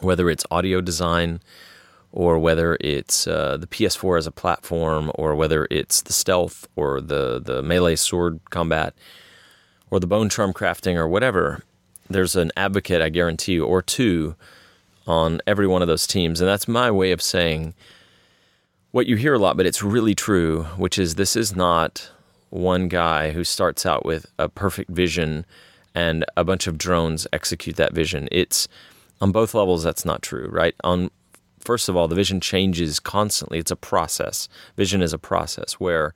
[0.00, 1.40] Whether it's audio design,
[2.16, 6.98] or whether it's uh, the PS4 as a platform, or whether it's the stealth, or
[6.98, 8.94] the the melee sword combat,
[9.90, 11.62] or the bone charm crafting, or whatever.
[12.08, 14.34] There's an advocate, I guarantee you, or two
[15.06, 17.74] on every one of those teams, and that's my way of saying
[18.92, 22.10] what you hear a lot, but it's really true, which is this is not
[22.48, 25.44] one guy who starts out with a perfect vision
[25.94, 28.26] and a bunch of drones execute that vision.
[28.32, 28.68] It's
[29.20, 30.74] on both levels that's not true, right?
[30.82, 31.10] On
[31.66, 33.58] first of all, the vision changes constantly.
[33.58, 34.48] It's a process.
[34.76, 36.14] Vision is a process where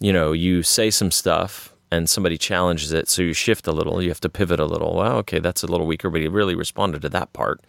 [0.00, 4.02] you know, you say some stuff and somebody challenges it, so you shift a little,
[4.02, 4.94] you have to pivot a little.
[4.96, 7.60] Well, okay, that's a little weaker, but he really responded to that part.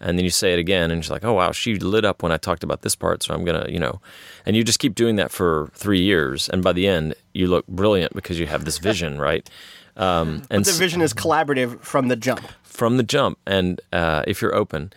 [0.00, 2.30] And then you say it again, and she's like, oh, wow, she lit up when
[2.30, 4.00] I talked about this part, so I'm going to, you know,
[4.44, 6.48] and you just keep doing that for three years.
[6.50, 9.48] And by the end, you look brilliant because you have this vision, right?
[9.96, 12.42] Um, and The vision is collaborative from the jump.
[12.62, 14.92] from the jump and uh, if you're open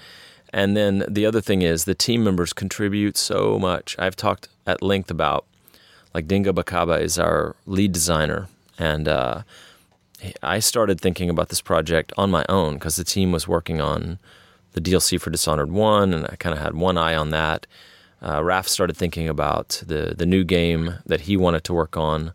[0.54, 3.96] and then the other thing is the team members contribute so much.
[4.00, 5.46] I've talked at length about
[6.14, 8.48] like Dinga Bakaba is our lead designer.
[8.80, 9.42] And uh,
[10.42, 14.18] i started thinking about this project on my own because the team was working on
[14.74, 17.68] the dlc for dishonored 1 and i kind of had one eye on that.
[18.20, 22.34] Uh, Raf started thinking about the, the new game that he wanted to work on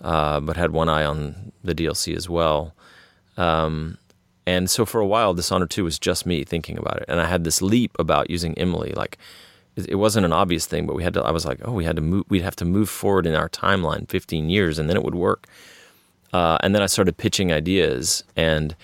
[0.00, 2.74] uh, but had one eye on the dlc as well
[4.46, 7.04] and so for a while, Dishonored 2 was just me thinking about it.
[7.08, 8.92] And I had this leap about using Emily.
[8.92, 9.18] Like,
[9.76, 11.96] it wasn't an obvious thing, but we had to, I was like, oh, we had
[11.96, 15.04] to move, we'd have to move forward in our timeline 15 years and then it
[15.04, 15.46] would work.
[16.32, 18.24] Uh, and then I started pitching ideas.
[18.36, 18.74] And,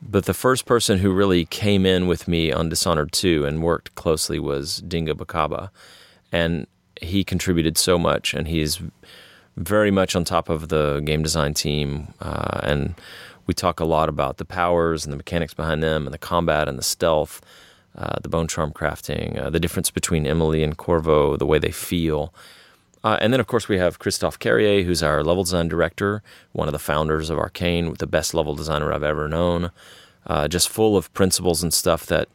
[0.00, 3.94] but the first person who really came in with me on Dishonored 2 and worked
[3.96, 5.70] closely was Dinga Bakaba.
[6.30, 6.66] And
[7.00, 8.80] he contributed so much and he's
[9.56, 12.14] very much on top of the game design team.
[12.20, 12.94] Uh, and
[13.50, 16.68] we talk a lot about the powers and the mechanics behind them and the combat
[16.68, 17.40] and the stealth,
[17.96, 21.72] uh, the bone charm crafting, uh, the difference between Emily and Corvo, the way they
[21.72, 22.32] feel.
[23.02, 26.68] Uh, and then, of course, we have Christophe Carrier, who's our level design director, one
[26.68, 29.72] of the founders of Arcane, the best level designer I've ever known,
[30.28, 32.28] uh, just full of principles and stuff that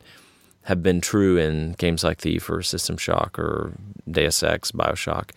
[0.63, 3.71] have been true in games like Thief or System Shock or
[4.12, 5.30] Deus Ex, Bioshock,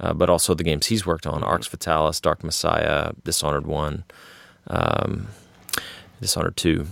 [0.00, 4.04] uh, but also the games he's worked on Arx Fatalis, Dark Messiah, Dishonored 1,
[4.68, 5.28] um,
[6.20, 6.86] Dishonored 2.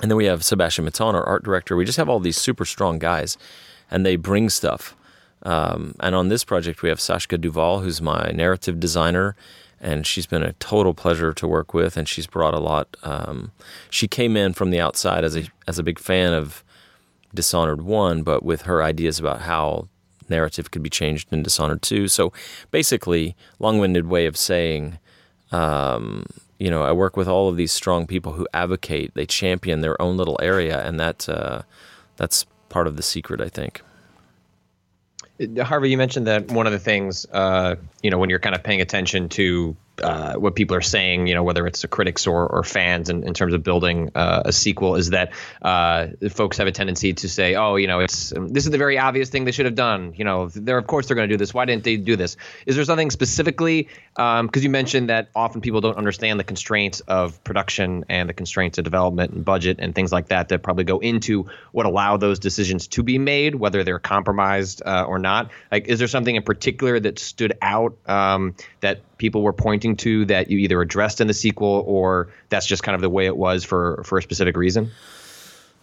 [0.00, 1.76] And then we have Sebastian Mitton, our art director.
[1.76, 3.36] We just have all these super strong guys,
[3.90, 4.94] and they bring stuff.
[5.42, 9.34] Um, and on this project, we have Sachka Duval, who's my narrative designer,
[9.80, 11.96] and she's been a total pleasure to work with.
[11.96, 12.96] And she's brought a lot.
[13.02, 13.52] Um,
[13.90, 16.64] she came in from the outside as a as a big fan of
[17.34, 19.88] Dishonored One, but with her ideas about how
[20.28, 22.08] narrative could be changed in Dishonored Two.
[22.08, 22.32] So
[22.70, 24.98] basically, long-winded way of saying.
[25.50, 26.26] Um,
[26.58, 30.00] you know, I work with all of these strong people who advocate, they champion their
[30.02, 31.62] own little area, and that uh,
[32.16, 33.82] that's part of the secret, I think.
[35.62, 38.62] Harvey, you mentioned that one of the things, uh, you know, when you're kind of
[38.64, 42.46] paying attention to uh, what people are saying, you know, whether it's the critics or,
[42.46, 45.32] or fans, in, in terms of building uh, a sequel, is that
[45.62, 48.78] uh, folks have a tendency to say, "Oh, you know, it's um, this is the
[48.78, 51.32] very obvious thing they should have done." You know, they're of course they're going to
[51.32, 51.52] do this.
[51.52, 52.36] Why didn't they do this?
[52.66, 53.88] Is there something specifically?
[54.14, 58.34] Because um, you mentioned that often people don't understand the constraints of production and the
[58.34, 62.16] constraints of development and budget and things like that that probably go into what allow
[62.16, 65.50] those decisions to be made, whether they're compromised uh, or not.
[65.70, 70.24] Like, is there something in particular that stood out um, that people were pointing to
[70.26, 73.36] that you either addressed in the sequel or that's just kind of the way it
[73.36, 74.90] was for for a specific reason?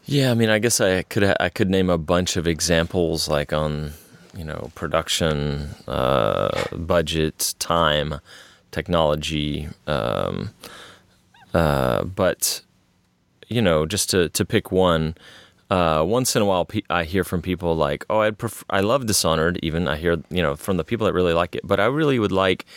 [0.06, 3.54] Yeah, I mean, I guess I could I could name a bunch of examples like
[3.54, 3.94] on
[4.36, 8.20] you know production, uh, budget, time,
[8.72, 10.52] technology, um,
[11.54, 12.62] uh, but
[13.48, 15.16] you know just to to pick one.
[15.72, 18.36] Uh, once in a while, I hear from people like, "Oh, I'd
[18.70, 21.62] I love Dishonored." Even I hear, you know, from the people that really like it,
[21.64, 22.68] but I really would like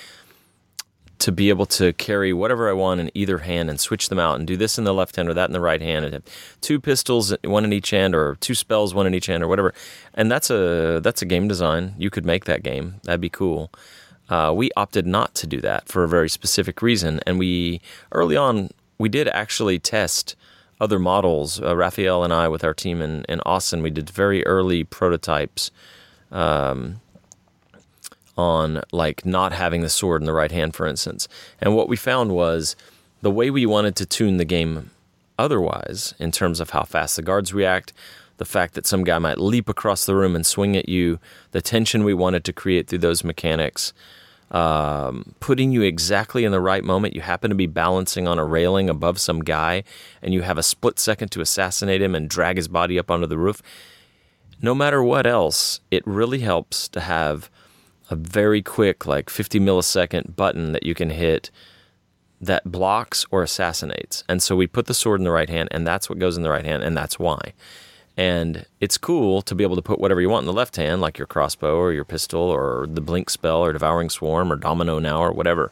[1.18, 4.38] to be able to carry whatever I want in either hand and switch them out
[4.38, 6.22] and do this in the left hand or that in the right hand and have
[6.60, 9.74] two pistols, one in each hand, or two spells, one in each hand, or whatever.
[10.14, 11.94] And that's a that's a game design.
[11.98, 13.00] You could make that game.
[13.04, 13.70] That'd be cool.
[14.28, 17.80] Uh, we opted not to do that for a very specific reason, and we
[18.12, 20.36] early on we did actually test
[20.80, 21.60] other models.
[21.60, 25.70] Uh, Raphael and I, with our team in, in Austin, we did very early prototypes.
[26.30, 27.00] Um,
[28.38, 31.28] on like not having the sword in the right hand, for instance.
[31.60, 32.76] And what we found was
[33.20, 34.90] the way we wanted to tune the game
[35.38, 37.92] otherwise, in terms of how fast the guards react,
[38.38, 41.18] the fact that some guy might leap across the room and swing at you,
[41.50, 43.92] the tension we wanted to create through those mechanics,
[44.52, 47.14] um, putting you exactly in the right moment.
[47.14, 49.82] You happen to be balancing on a railing above some guy,
[50.22, 53.26] and you have a split second to assassinate him and drag his body up onto
[53.26, 53.62] the roof.
[54.62, 57.50] No matter what else, it really helps to have
[58.10, 61.50] a very quick, like 50 millisecond button that you can hit
[62.40, 64.24] that blocks or assassinates.
[64.28, 66.42] And so we put the sword in the right hand, and that's what goes in
[66.42, 67.52] the right hand, and that's why.
[68.16, 71.00] And it's cool to be able to put whatever you want in the left hand,
[71.00, 74.98] like your crossbow or your pistol or the blink spell or devouring swarm or domino
[74.98, 75.70] now or whatever.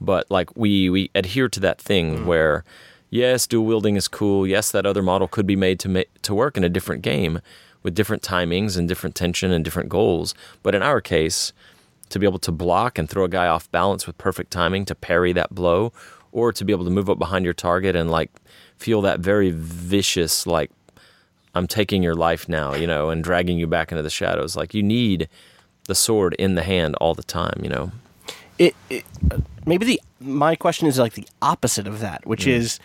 [0.00, 2.24] But like we we adhere to that thing mm.
[2.24, 2.64] where
[3.10, 4.46] yes, dual wielding is cool.
[4.46, 7.40] Yes, that other model could be made to ma- to work in a different game
[7.82, 10.34] with different timings and different tension and different goals.
[10.62, 11.52] But in our case,
[12.10, 14.94] to be able to block and throw a guy off balance with perfect timing to
[14.94, 15.92] parry that blow,
[16.30, 18.30] or to be able to move up behind your target and like
[18.76, 20.70] feel that very vicious, like,
[21.54, 24.56] I'm taking your life now, you know, and dragging you back into the shadows.
[24.56, 25.28] Like, you need
[25.86, 27.92] the sword in the hand all the time, you know.
[28.58, 29.04] It, it
[29.66, 32.52] maybe the my question is like the opposite of that, which mm.
[32.52, 32.80] is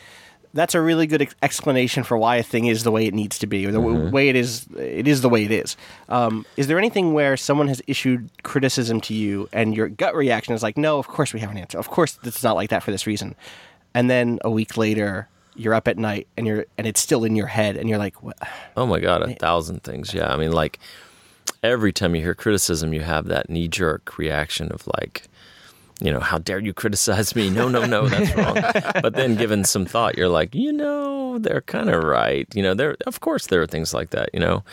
[0.54, 3.38] that's a really good ex- explanation for why a thing is the way it needs
[3.40, 3.94] to be, or the mm-hmm.
[3.94, 4.68] w- way it is.
[4.78, 5.78] It is the way it is.
[6.10, 10.54] Um, is there anything where someone has issued criticism to you, and your gut reaction
[10.54, 11.78] is like, "No, of course we have an answer.
[11.78, 13.36] Of course it's not like that for this reason,"
[13.94, 17.36] and then a week later, you're up at night and you're and it's still in
[17.36, 18.38] your head, and you're like, what?
[18.76, 20.80] "Oh my god, a thousand things." Yeah, I mean, like
[21.64, 25.24] every time you hear criticism, you have that knee jerk reaction of like
[26.00, 27.50] you know, how dare you criticize me?
[27.50, 28.56] No, no, no, that's wrong.
[29.02, 32.48] but then, given some thought, you're like, you know, they're kind of right.
[32.54, 34.30] You know, there, of course, there are things like that.
[34.34, 34.64] You know,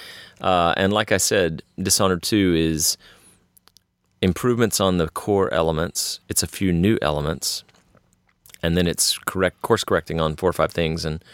[0.40, 2.98] uh, and like I said, Dishonored Two is
[4.20, 6.20] improvements on the core elements.
[6.28, 7.64] It's a few new elements,
[8.62, 11.24] and then it's correct course correcting on four or five things, and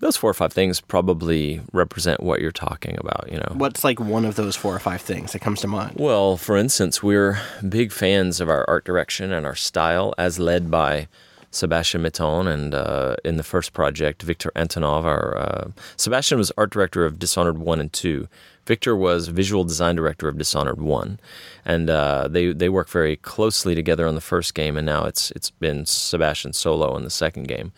[0.00, 3.52] those four or five things probably represent what you're talking about, you know.
[3.54, 5.96] What's like one of those four or five things that comes to mind?
[5.98, 10.70] Well, for instance, we're big fans of our art direction and our style as led
[10.70, 11.08] by
[11.50, 15.04] Sebastian Mitton and uh, in the first project, Victor Antonov.
[15.04, 18.28] Our uh, Sebastian was art director of Dishonored 1 and 2.
[18.66, 21.18] Victor was visual design director of Dishonored 1.
[21.64, 25.30] And uh, they, they work very closely together on the first game, and now it's
[25.32, 27.72] it's been Sebastian solo in the second game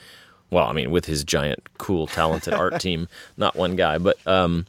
[0.51, 4.67] well, I mean, with his giant, cool, talented art team, not one guy, but um,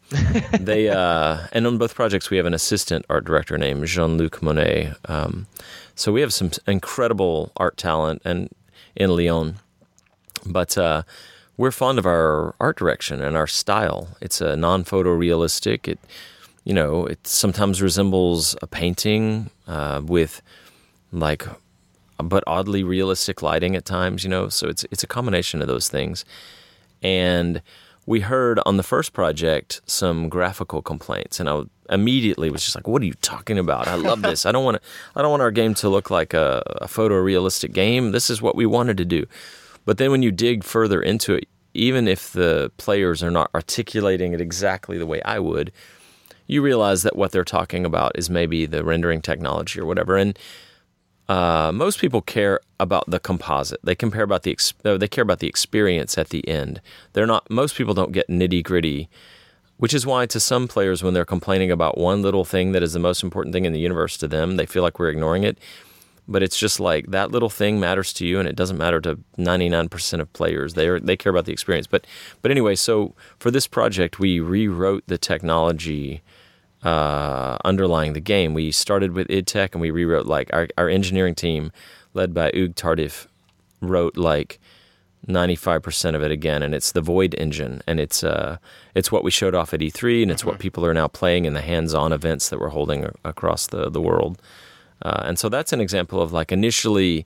[0.60, 4.42] they uh, and on both projects we have an assistant art director named Jean Luc
[4.42, 4.96] Monnet.
[5.10, 5.48] Um,
[5.96, 8.50] so we have some incredible art talent and
[8.96, 9.56] in Lyon,
[10.46, 11.04] but uh,
[11.58, 14.10] we're fond of our art direction and our style.
[14.22, 15.88] It's a non-photorealistic.
[15.88, 16.00] It
[16.64, 20.44] you know it sometimes resembles a painting uh, with
[21.12, 21.46] like
[22.24, 24.50] but oddly realistic lighting at times, you know.
[24.50, 26.26] So it's it's a combination of those things.
[27.02, 27.62] And
[28.06, 32.88] we heard on the first project some graphical complaints, and I immediately was just like,
[32.88, 33.88] "What are you talking about?
[33.88, 34.46] I love this.
[34.46, 34.90] I don't want to.
[35.16, 38.12] I don't want our game to look like a, a photorealistic game.
[38.12, 39.26] This is what we wanted to do."
[39.86, 44.34] But then when you dig further into it, even if the players are not articulating
[44.34, 45.72] it exactly the way I would,
[46.48, 50.18] you realize that what they're talking about is maybe the rendering technology or whatever.
[50.18, 50.38] And
[51.32, 53.80] uh, most people care about the composite.
[53.84, 56.82] They compare about the uh, they care about the experience at the end.
[57.14, 57.50] They're not.
[57.50, 59.08] Most people don't get nitty gritty,
[59.78, 62.92] which is why to some players, when they're complaining about one little thing that is
[62.92, 65.58] the most important thing in the universe to them, they feel like we're ignoring it.
[66.28, 69.18] But it's just like that little thing matters to you, and it doesn't matter to
[69.38, 70.74] ninety nine percent of players.
[70.74, 71.88] They are, they care about the experience.
[71.88, 72.06] But
[72.42, 76.24] but anyway, so for this project, we rewrote the technology
[76.84, 78.54] uh, underlying the game.
[78.54, 81.72] We started with id Tech and we rewrote like our, our engineering team,
[82.14, 83.28] led by Hugues Tardif,
[83.82, 84.60] wrote like
[85.28, 88.58] 95% of it again and it's the void engine and it's uh
[88.96, 91.54] it's what we showed off at E3 and it's what people are now playing in
[91.54, 94.42] the hands-on events that we're holding across the the world.
[95.04, 97.26] Uh, and so that's an example of like initially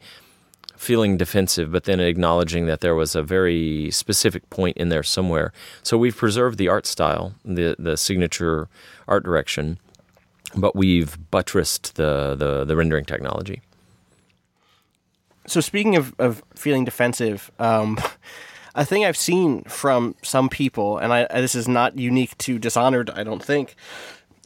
[0.76, 5.53] feeling defensive, but then acknowledging that there was a very specific point in there somewhere.
[5.84, 8.67] So we've preserved the art style, the the signature
[9.07, 9.80] art direction,
[10.55, 13.61] but we've buttressed the the, the rendering technology.
[15.47, 17.99] So speaking of, of feeling defensive, um,
[18.76, 23.09] a thing I've seen from some people, and I, this is not unique to Dishonored,
[23.11, 23.76] I don't think,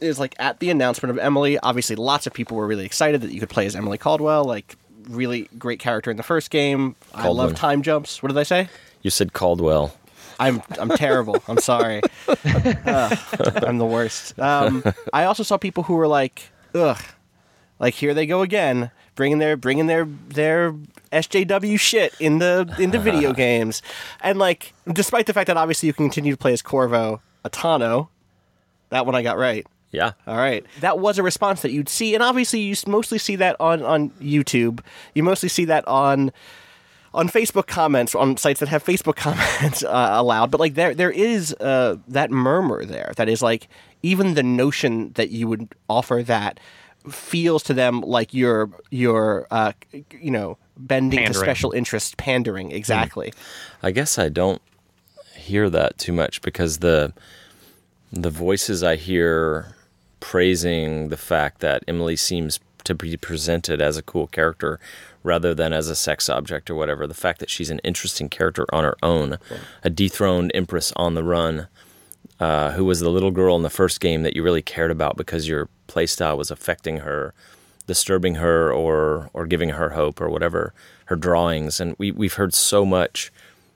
[0.02, 1.58] is like at the announcement of Emily.
[1.60, 4.46] Obviously, lots of people were really excited that you could play as Emily Caldwell.
[4.46, 4.76] Like,
[5.08, 6.96] really great character in the first game.
[7.14, 8.22] I love time jumps.
[8.22, 8.70] What did I say?
[9.02, 9.96] You said Caldwell.
[10.40, 11.42] I'm I'm terrible.
[11.48, 12.02] I'm sorry.
[12.28, 13.18] Ugh,
[13.66, 14.40] I'm the worst.
[14.40, 16.44] Um, I also saw people who were like,
[16.74, 17.02] ugh,
[17.80, 20.74] like here they go again, bringing their bringing their their
[21.12, 23.82] SJW shit in the into video games,
[24.22, 28.08] and like despite the fact that obviously you can continue to play as Corvo Attano,
[28.90, 29.68] that one I got right.
[29.92, 30.12] Yeah.
[30.28, 30.66] All right.
[30.82, 34.12] That was a response that you'd see, and obviously you mostly see that on on
[34.22, 34.82] YouTube.
[35.16, 36.32] You mostly see that on
[37.14, 40.52] on Facebook comments on sites that have Facebook comments uh, allowed.
[40.52, 43.68] But like there there is uh, that murmur there that is like
[44.04, 46.60] even the notion that you would offer that
[47.10, 49.72] feels to them like you're you're uh,
[50.12, 53.34] you know bending to special interest pandering exactly.
[53.82, 54.62] I guess I don't
[55.36, 57.14] hear that too much because the
[58.12, 59.76] the voices I hear
[60.20, 64.80] praising the fact that Emily seems to be presented as a cool character
[65.24, 67.06] rather than as a sex object or whatever.
[67.06, 69.38] The fact that she's an interesting character on her own,
[69.84, 71.68] a dethroned empress on the run,
[72.40, 75.18] uh, who was the little girl in the first game that you really cared about
[75.18, 77.34] because your playstyle was affecting her,
[77.86, 80.74] disturbing her, or or giving her hope or whatever.
[81.06, 83.32] Her drawings, and we we've heard so much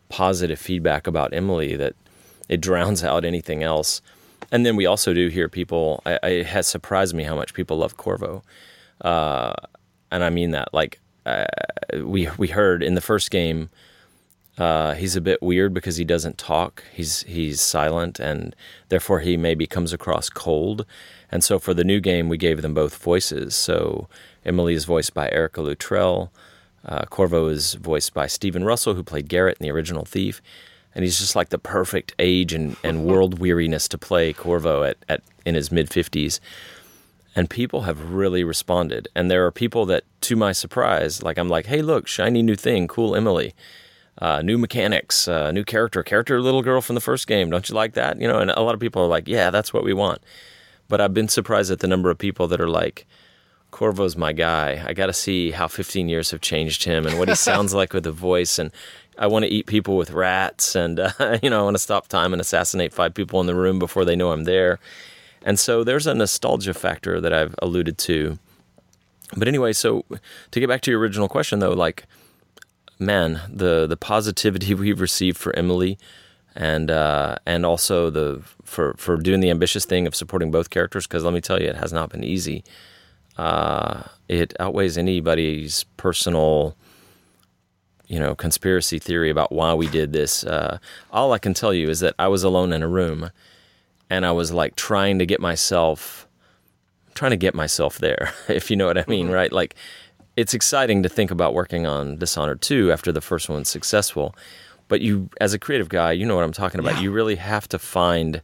[0.08, 1.96] positive feedback about Emily that
[2.48, 4.02] it drowns out anything else.
[4.54, 6.04] And then we also do hear people.
[6.06, 8.44] I, it has surprised me how much people love Corvo,
[9.02, 9.54] uh,
[10.12, 10.72] and I mean that.
[10.72, 11.46] Like uh,
[12.04, 13.72] we we heard in the first game,
[14.60, 16.84] uh, he's a bit weird because he doesn't talk.
[16.94, 18.56] He's he's silent, and
[18.90, 20.86] therefore he maybe comes across cold.
[21.32, 23.56] And so for the new game, we gave them both voices.
[23.56, 24.08] So
[24.46, 26.32] Emily is voiced by Erica Luttrell.
[26.86, 30.44] Uh, Corvo is voiced by Stephen Russell, who played Garrett in the original Thief.
[30.96, 34.98] And he's just like the perfect age and, and world weariness to play Corvo at,
[35.10, 36.40] at in his mid 50s.
[37.36, 39.08] And people have really responded.
[39.16, 42.56] And there are people that, to my surprise, like I'm like, hey, look, shiny new
[42.56, 43.56] thing, cool Emily.
[44.20, 47.50] Uh, new mechanics, uh, new character, character little girl from the first game.
[47.50, 48.22] Don't you like that?
[48.22, 50.22] You know, and a lot of people are like, yeah, that's what we want.
[50.88, 53.08] But I've been surprised at the number of people that are like,
[53.72, 54.84] Corvo's my guy.
[54.86, 57.92] I got to see how 15 years have changed him and what he sounds like
[57.92, 58.60] with the voice.
[58.60, 58.72] And
[59.18, 61.12] I want to eat people with rats, and uh,
[61.44, 64.06] you know, I want to stop time and assassinate five people in the room before
[64.06, 64.80] they know I'm there.
[65.46, 68.40] And so there's a nostalgia factor that I've alluded to.
[69.36, 70.06] But anyway, so
[70.52, 72.06] to get back to your original question, though, like,
[73.00, 75.98] man, the the positivity we've received for Emily,
[76.56, 81.08] and uh, and also the for for doing the ambitious thing of supporting both characters,
[81.08, 82.64] because let me tell you, it has not been easy.
[83.38, 86.76] Uh, it outweighs anybody's personal,
[88.14, 90.44] you know, conspiracy theory about why we did this.
[90.44, 90.78] Uh,
[91.10, 93.32] all I can tell you is that I was alone in a room,
[94.08, 96.28] and I was like trying to get myself,
[97.16, 99.52] trying to get myself there, if you know what I mean, right?
[99.52, 99.74] Like,
[100.38, 104.36] it's exciting to think about working on Dishonored 2 after the first one's successful,
[104.90, 107.02] but you, as a creative guy, you know what I'm talking about.
[107.02, 108.44] You really have to find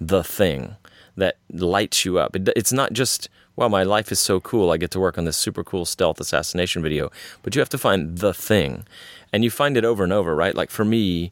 [0.00, 0.76] the thing
[1.16, 2.36] that lights you up.
[2.36, 3.28] It, it's not just,
[3.60, 4.70] wow, my life is so cool.
[4.70, 7.12] I get to work on this super cool stealth assassination video.
[7.42, 8.86] But you have to find the thing.
[9.34, 10.54] And you find it over and over, right?
[10.54, 11.30] Like for me,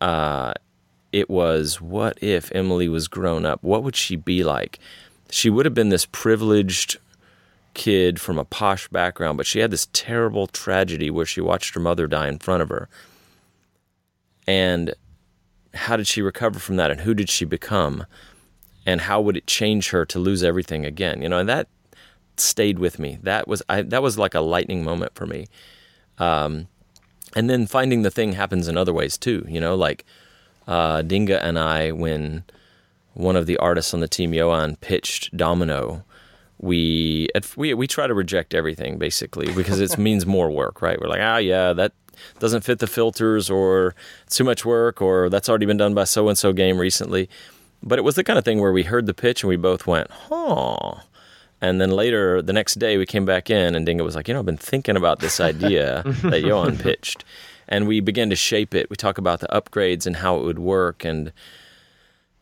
[0.00, 0.54] uh,
[1.12, 3.62] it was what if Emily was grown up?
[3.62, 4.80] What would she be like?
[5.30, 6.98] She would have been this privileged
[7.74, 11.80] kid from a posh background, but she had this terrible tragedy where she watched her
[11.80, 12.88] mother die in front of her.
[14.48, 14.94] And
[15.74, 18.04] how did she recover from that and who did she become?
[18.86, 21.22] And how would it change her to lose everything again?
[21.22, 21.68] You know, and that
[22.36, 23.18] stayed with me.
[23.22, 25.46] That was I, that was like a lightning moment for me.
[26.18, 26.68] Um,
[27.34, 29.44] and then finding the thing happens in other ways too.
[29.48, 30.04] You know, like
[30.68, 32.44] uh, Dinga and I, when
[33.14, 36.04] one of the artists on the team, Johan, pitched Domino,
[36.58, 41.00] we we we try to reject everything basically because it means more work, right?
[41.00, 41.92] We're like, ah, yeah, that
[42.38, 43.94] doesn't fit the filters, or
[44.26, 47.28] it's too much work, or that's already been done by so and so game recently.
[47.84, 49.86] But it was the kind of thing where we heard the pitch and we both
[49.86, 50.94] went, huh.
[51.60, 54.34] And then later, the next day, we came back in, and Dinga was like, "You
[54.34, 57.24] know, I've been thinking about this idea that Johan pitched,"
[57.68, 58.90] and we began to shape it.
[58.90, 61.32] We talk about the upgrades and how it would work, and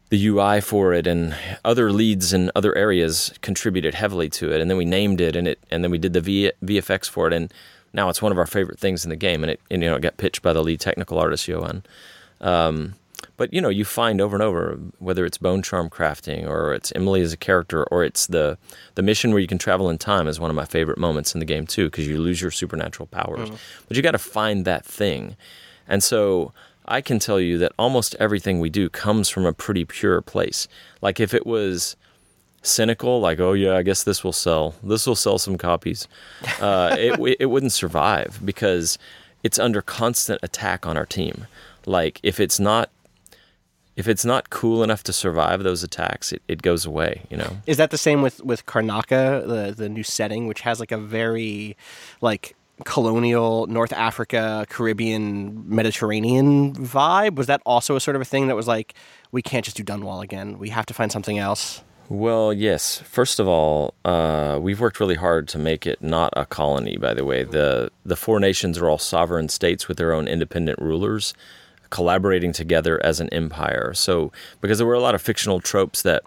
[0.09, 4.61] the UI for it, and other leads in other areas contributed heavily to it.
[4.61, 7.28] And then we named it, and it, and then we did the v, VFX for
[7.28, 7.53] it, and
[7.93, 9.45] now it's one of our favorite things in the game.
[9.45, 11.84] And it, and, you know, it got pitched by the lead technical artist Johan.
[12.40, 12.95] Um,
[13.37, 16.93] but you know, you find over and over whether it's bone charm crafting or it's
[16.95, 18.59] Emily as a character or it's the
[18.95, 21.41] the mission where you can travel in time is one of my favorite moments in
[21.41, 23.51] the game too because you lose your supernatural powers.
[23.89, 25.37] But you got to find that thing,
[25.89, 26.53] and so
[26.87, 30.68] I can tell you that almost everything we do comes from a pretty pure place.
[31.01, 31.97] Like if it was
[32.62, 34.75] cynical, like oh yeah, I guess this will sell.
[34.83, 36.09] This will sell some copies.
[36.61, 38.99] Uh, it it wouldn't survive because
[39.43, 41.47] it's under constant attack on our team.
[41.87, 42.91] Like if it's not
[43.97, 47.59] if it's not cool enough to survive those attacks, it, it goes away, you know.
[47.66, 50.99] Is that the same with with Karnaka, the the new setting, which has like a
[50.99, 51.76] very
[52.20, 57.36] like colonial North Africa, Caribbean, Mediterranean vibe?
[57.36, 58.95] Was that also a sort of a thing that was like,
[59.30, 60.59] we can't just do Dunwall again.
[60.59, 61.82] We have to find something else.
[62.09, 62.99] Well, yes.
[62.99, 66.97] First of all, uh, we've worked really hard to make it not a colony.
[66.97, 70.78] By the way, the the four nations are all sovereign states with their own independent
[70.78, 71.32] rulers,
[71.93, 73.93] collaborating together as an empire.
[73.95, 76.24] So, because there were a lot of fictional tropes that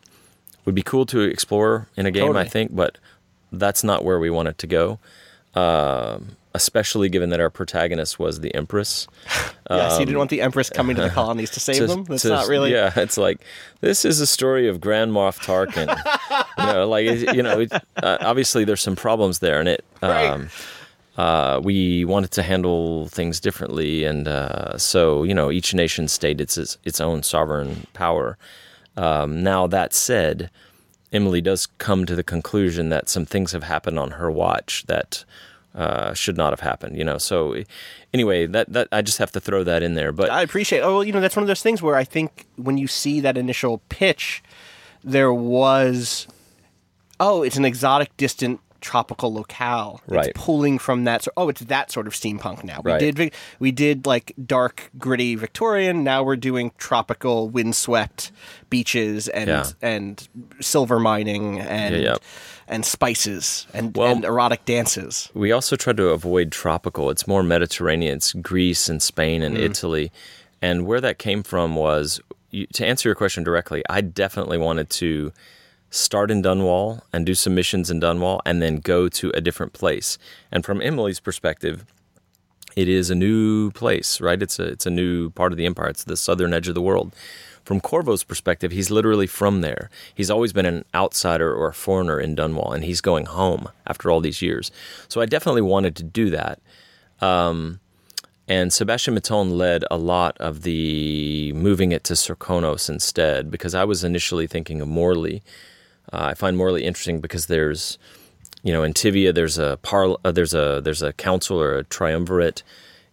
[0.64, 2.46] would be cool to explore in a game, Totally.
[2.46, 2.98] I think, but
[3.52, 5.00] that's not where we want it to go.
[5.56, 9.08] Um, especially given that our protagonist was the Empress.
[9.70, 12.04] yes, you didn't want the Empress coming to the colonies to save to- them.
[12.04, 12.72] That's to- not really.
[12.72, 13.42] Yeah, it's like
[13.82, 15.90] this is a story of Grand Moff Tarkin.
[16.60, 19.84] you know, like you know, it, uh, obviously there's some problems there, and it.
[20.02, 20.50] Um,
[21.18, 26.42] uh, we wanted to handle things differently, and uh, so you know, each nation state
[26.42, 28.38] its its, own sovereign power.
[28.98, 30.50] Um, now that said,
[31.14, 35.24] Emily does come to the conclusion that some things have happened on her watch that
[35.74, 36.98] uh, should not have happened.
[36.98, 37.64] You know, so
[38.14, 40.12] anyway, that that I just have to throw that in there.
[40.12, 40.82] But I appreciate.
[40.82, 43.22] Oh, well, you know, that's one of those things where I think when you see
[43.22, 44.44] that initial pitch,
[45.02, 46.28] there was,
[47.22, 50.00] oh, it's an exotic, distant tropical locale.
[50.08, 50.28] Right.
[50.28, 51.24] It's pulling from that.
[51.24, 52.82] So, oh, it's that sort of steampunk now.
[52.84, 53.00] We Right.
[53.16, 53.34] did.
[53.60, 56.04] We did like dark, gritty Victorian.
[56.04, 58.32] Now we're doing tropical, windswept
[58.70, 59.66] beaches and Yeah.
[59.82, 60.28] and
[60.62, 62.16] silver mining and Yeah, yeah.
[62.68, 65.30] and spices and, Well- and erotic dances.
[65.34, 67.10] We also try to avoid tropical.
[67.10, 68.18] It's more Mediterranean.
[68.18, 69.64] It's Greece and Spain and Mm.
[69.64, 70.12] Italy.
[70.62, 72.20] And where that came from was
[72.74, 75.34] to answer your question directly, I definitely wanted to
[75.96, 79.74] start in Dunwall and do some missions in Dunwall and then go to a different
[79.74, 80.18] place.
[80.52, 81.86] And from Emily's perspective,
[82.76, 84.42] it is a new place, right?
[84.42, 85.88] It's a it's a new part of the empire.
[85.88, 87.16] It's the southern edge of the world.
[87.64, 89.90] From Corvo's perspective, he's literally from there.
[90.14, 94.12] He's always been an outsider or a foreigner in Dunwall, and he's going home after
[94.12, 94.72] all these years.
[95.08, 96.60] So I definitely wanted to do that.
[97.22, 97.80] Um,
[98.48, 103.84] and Sebastian Mitton led a lot of the moving it to Serkonos instead, because I
[103.84, 105.42] was initially thinking of Morley.
[106.14, 107.98] Uh, I find Morley interesting because there's
[108.64, 111.84] you know, in Tyvia, there's a par- uh, there's a there's a council or a
[111.84, 112.64] triumvirate.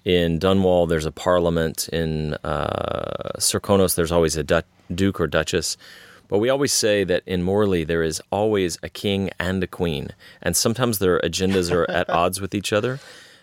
[0.04, 1.88] In Dunwall, there's a parliament.
[1.92, 4.64] In uh, Serkonos, there's always a du-
[4.94, 5.76] duke or duchess.
[6.28, 10.08] But we always say that in Morley, there is always a king and a queen,
[10.40, 12.98] and sometimes their agendas are at odds with each other.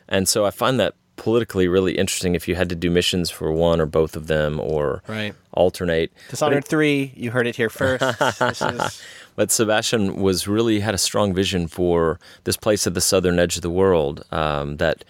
[0.08, 3.52] And so I find that politically really interesting if you had to do missions for
[3.52, 5.36] one or both of them or Right.
[5.52, 6.12] alternate.
[6.30, 7.14] Dishonored three.
[7.16, 8.02] You heard it here first.
[8.40, 9.04] this is
[9.40, 13.56] But Sebastian was really had a strong vision for this place at the southern edge
[13.56, 15.06] of the world um, that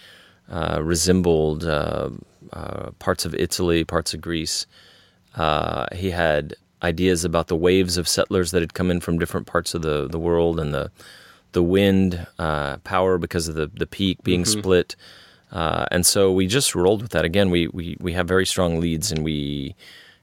[0.51, 2.11] uh, resembled uh,
[2.53, 4.67] uh, parts of Italy, parts of Greece.
[5.33, 6.53] Uh, he had
[6.83, 10.07] ideas about the waves of settlers that had come in from different parts of the,
[10.07, 10.91] the world and the
[11.53, 14.95] the wind uh, power because of the the peak being split.
[15.51, 17.25] Uh, and so we just rolled with that.
[17.25, 19.75] Again, we, we, we have very strong leads, and we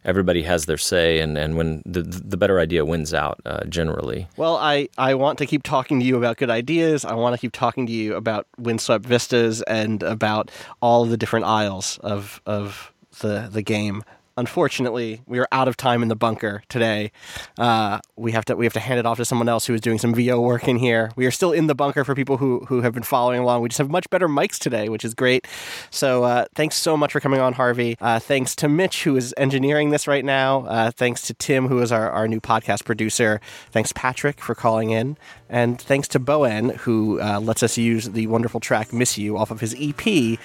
[0.07, 4.29] everybody has their say, and, and when the the better idea wins out uh, generally.
[4.37, 7.05] Well, I, I want to keep talking to you about good ideas.
[7.05, 10.51] I want to keep talking to you about windswept vistas and about
[10.81, 14.03] all the different isles of of the the game.
[14.39, 17.11] Unfortunately, we are out of time in the bunker today.
[17.59, 19.81] Uh, we have to we have to hand it off to someone else who is
[19.81, 21.11] doing some VO work in here.
[21.17, 23.63] We are still in the bunker for people who who have been following along.
[23.63, 25.47] We just have much better mics today, which is great.
[25.91, 27.97] So uh, thanks so much for coming on, Harvey.
[27.99, 30.67] Uh, thanks to Mitch who is engineering this right now.
[30.67, 33.41] Uh, thanks to Tim who is our, our new podcast producer.
[33.71, 35.17] Thanks Patrick for calling in,
[35.49, 39.39] and thanks to Bo En who uh, lets us use the wonderful track "Miss You"
[39.39, 40.39] off of his EP.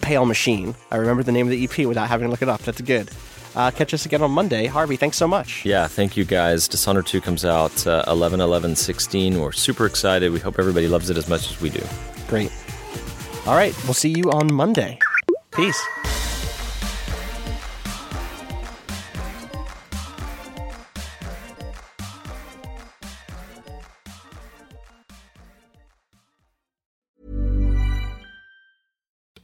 [0.00, 0.74] Pale Machine.
[0.90, 2.62] I remember the name of the EP without having to look it up.
[2.62, 3.10] That's good.
[3.54, 4.66] Uh, catch us again on Monday.
[4.66, 5.64] Harvey, thanks so much.
[5.64, 6.68] Yeah, thank you guys.
[6.68, 9.40] Dishonored 2 comes out uh, 11 11 16.
[9.40, 10.30] We're super excited.
[10.30, 11.82] We hope everybody loves it as much as we do.
[12.28, 12.52] Great.
[13.46, 14.98] All right, we'll see you on Monday.
[15.52, 15.80] Peace.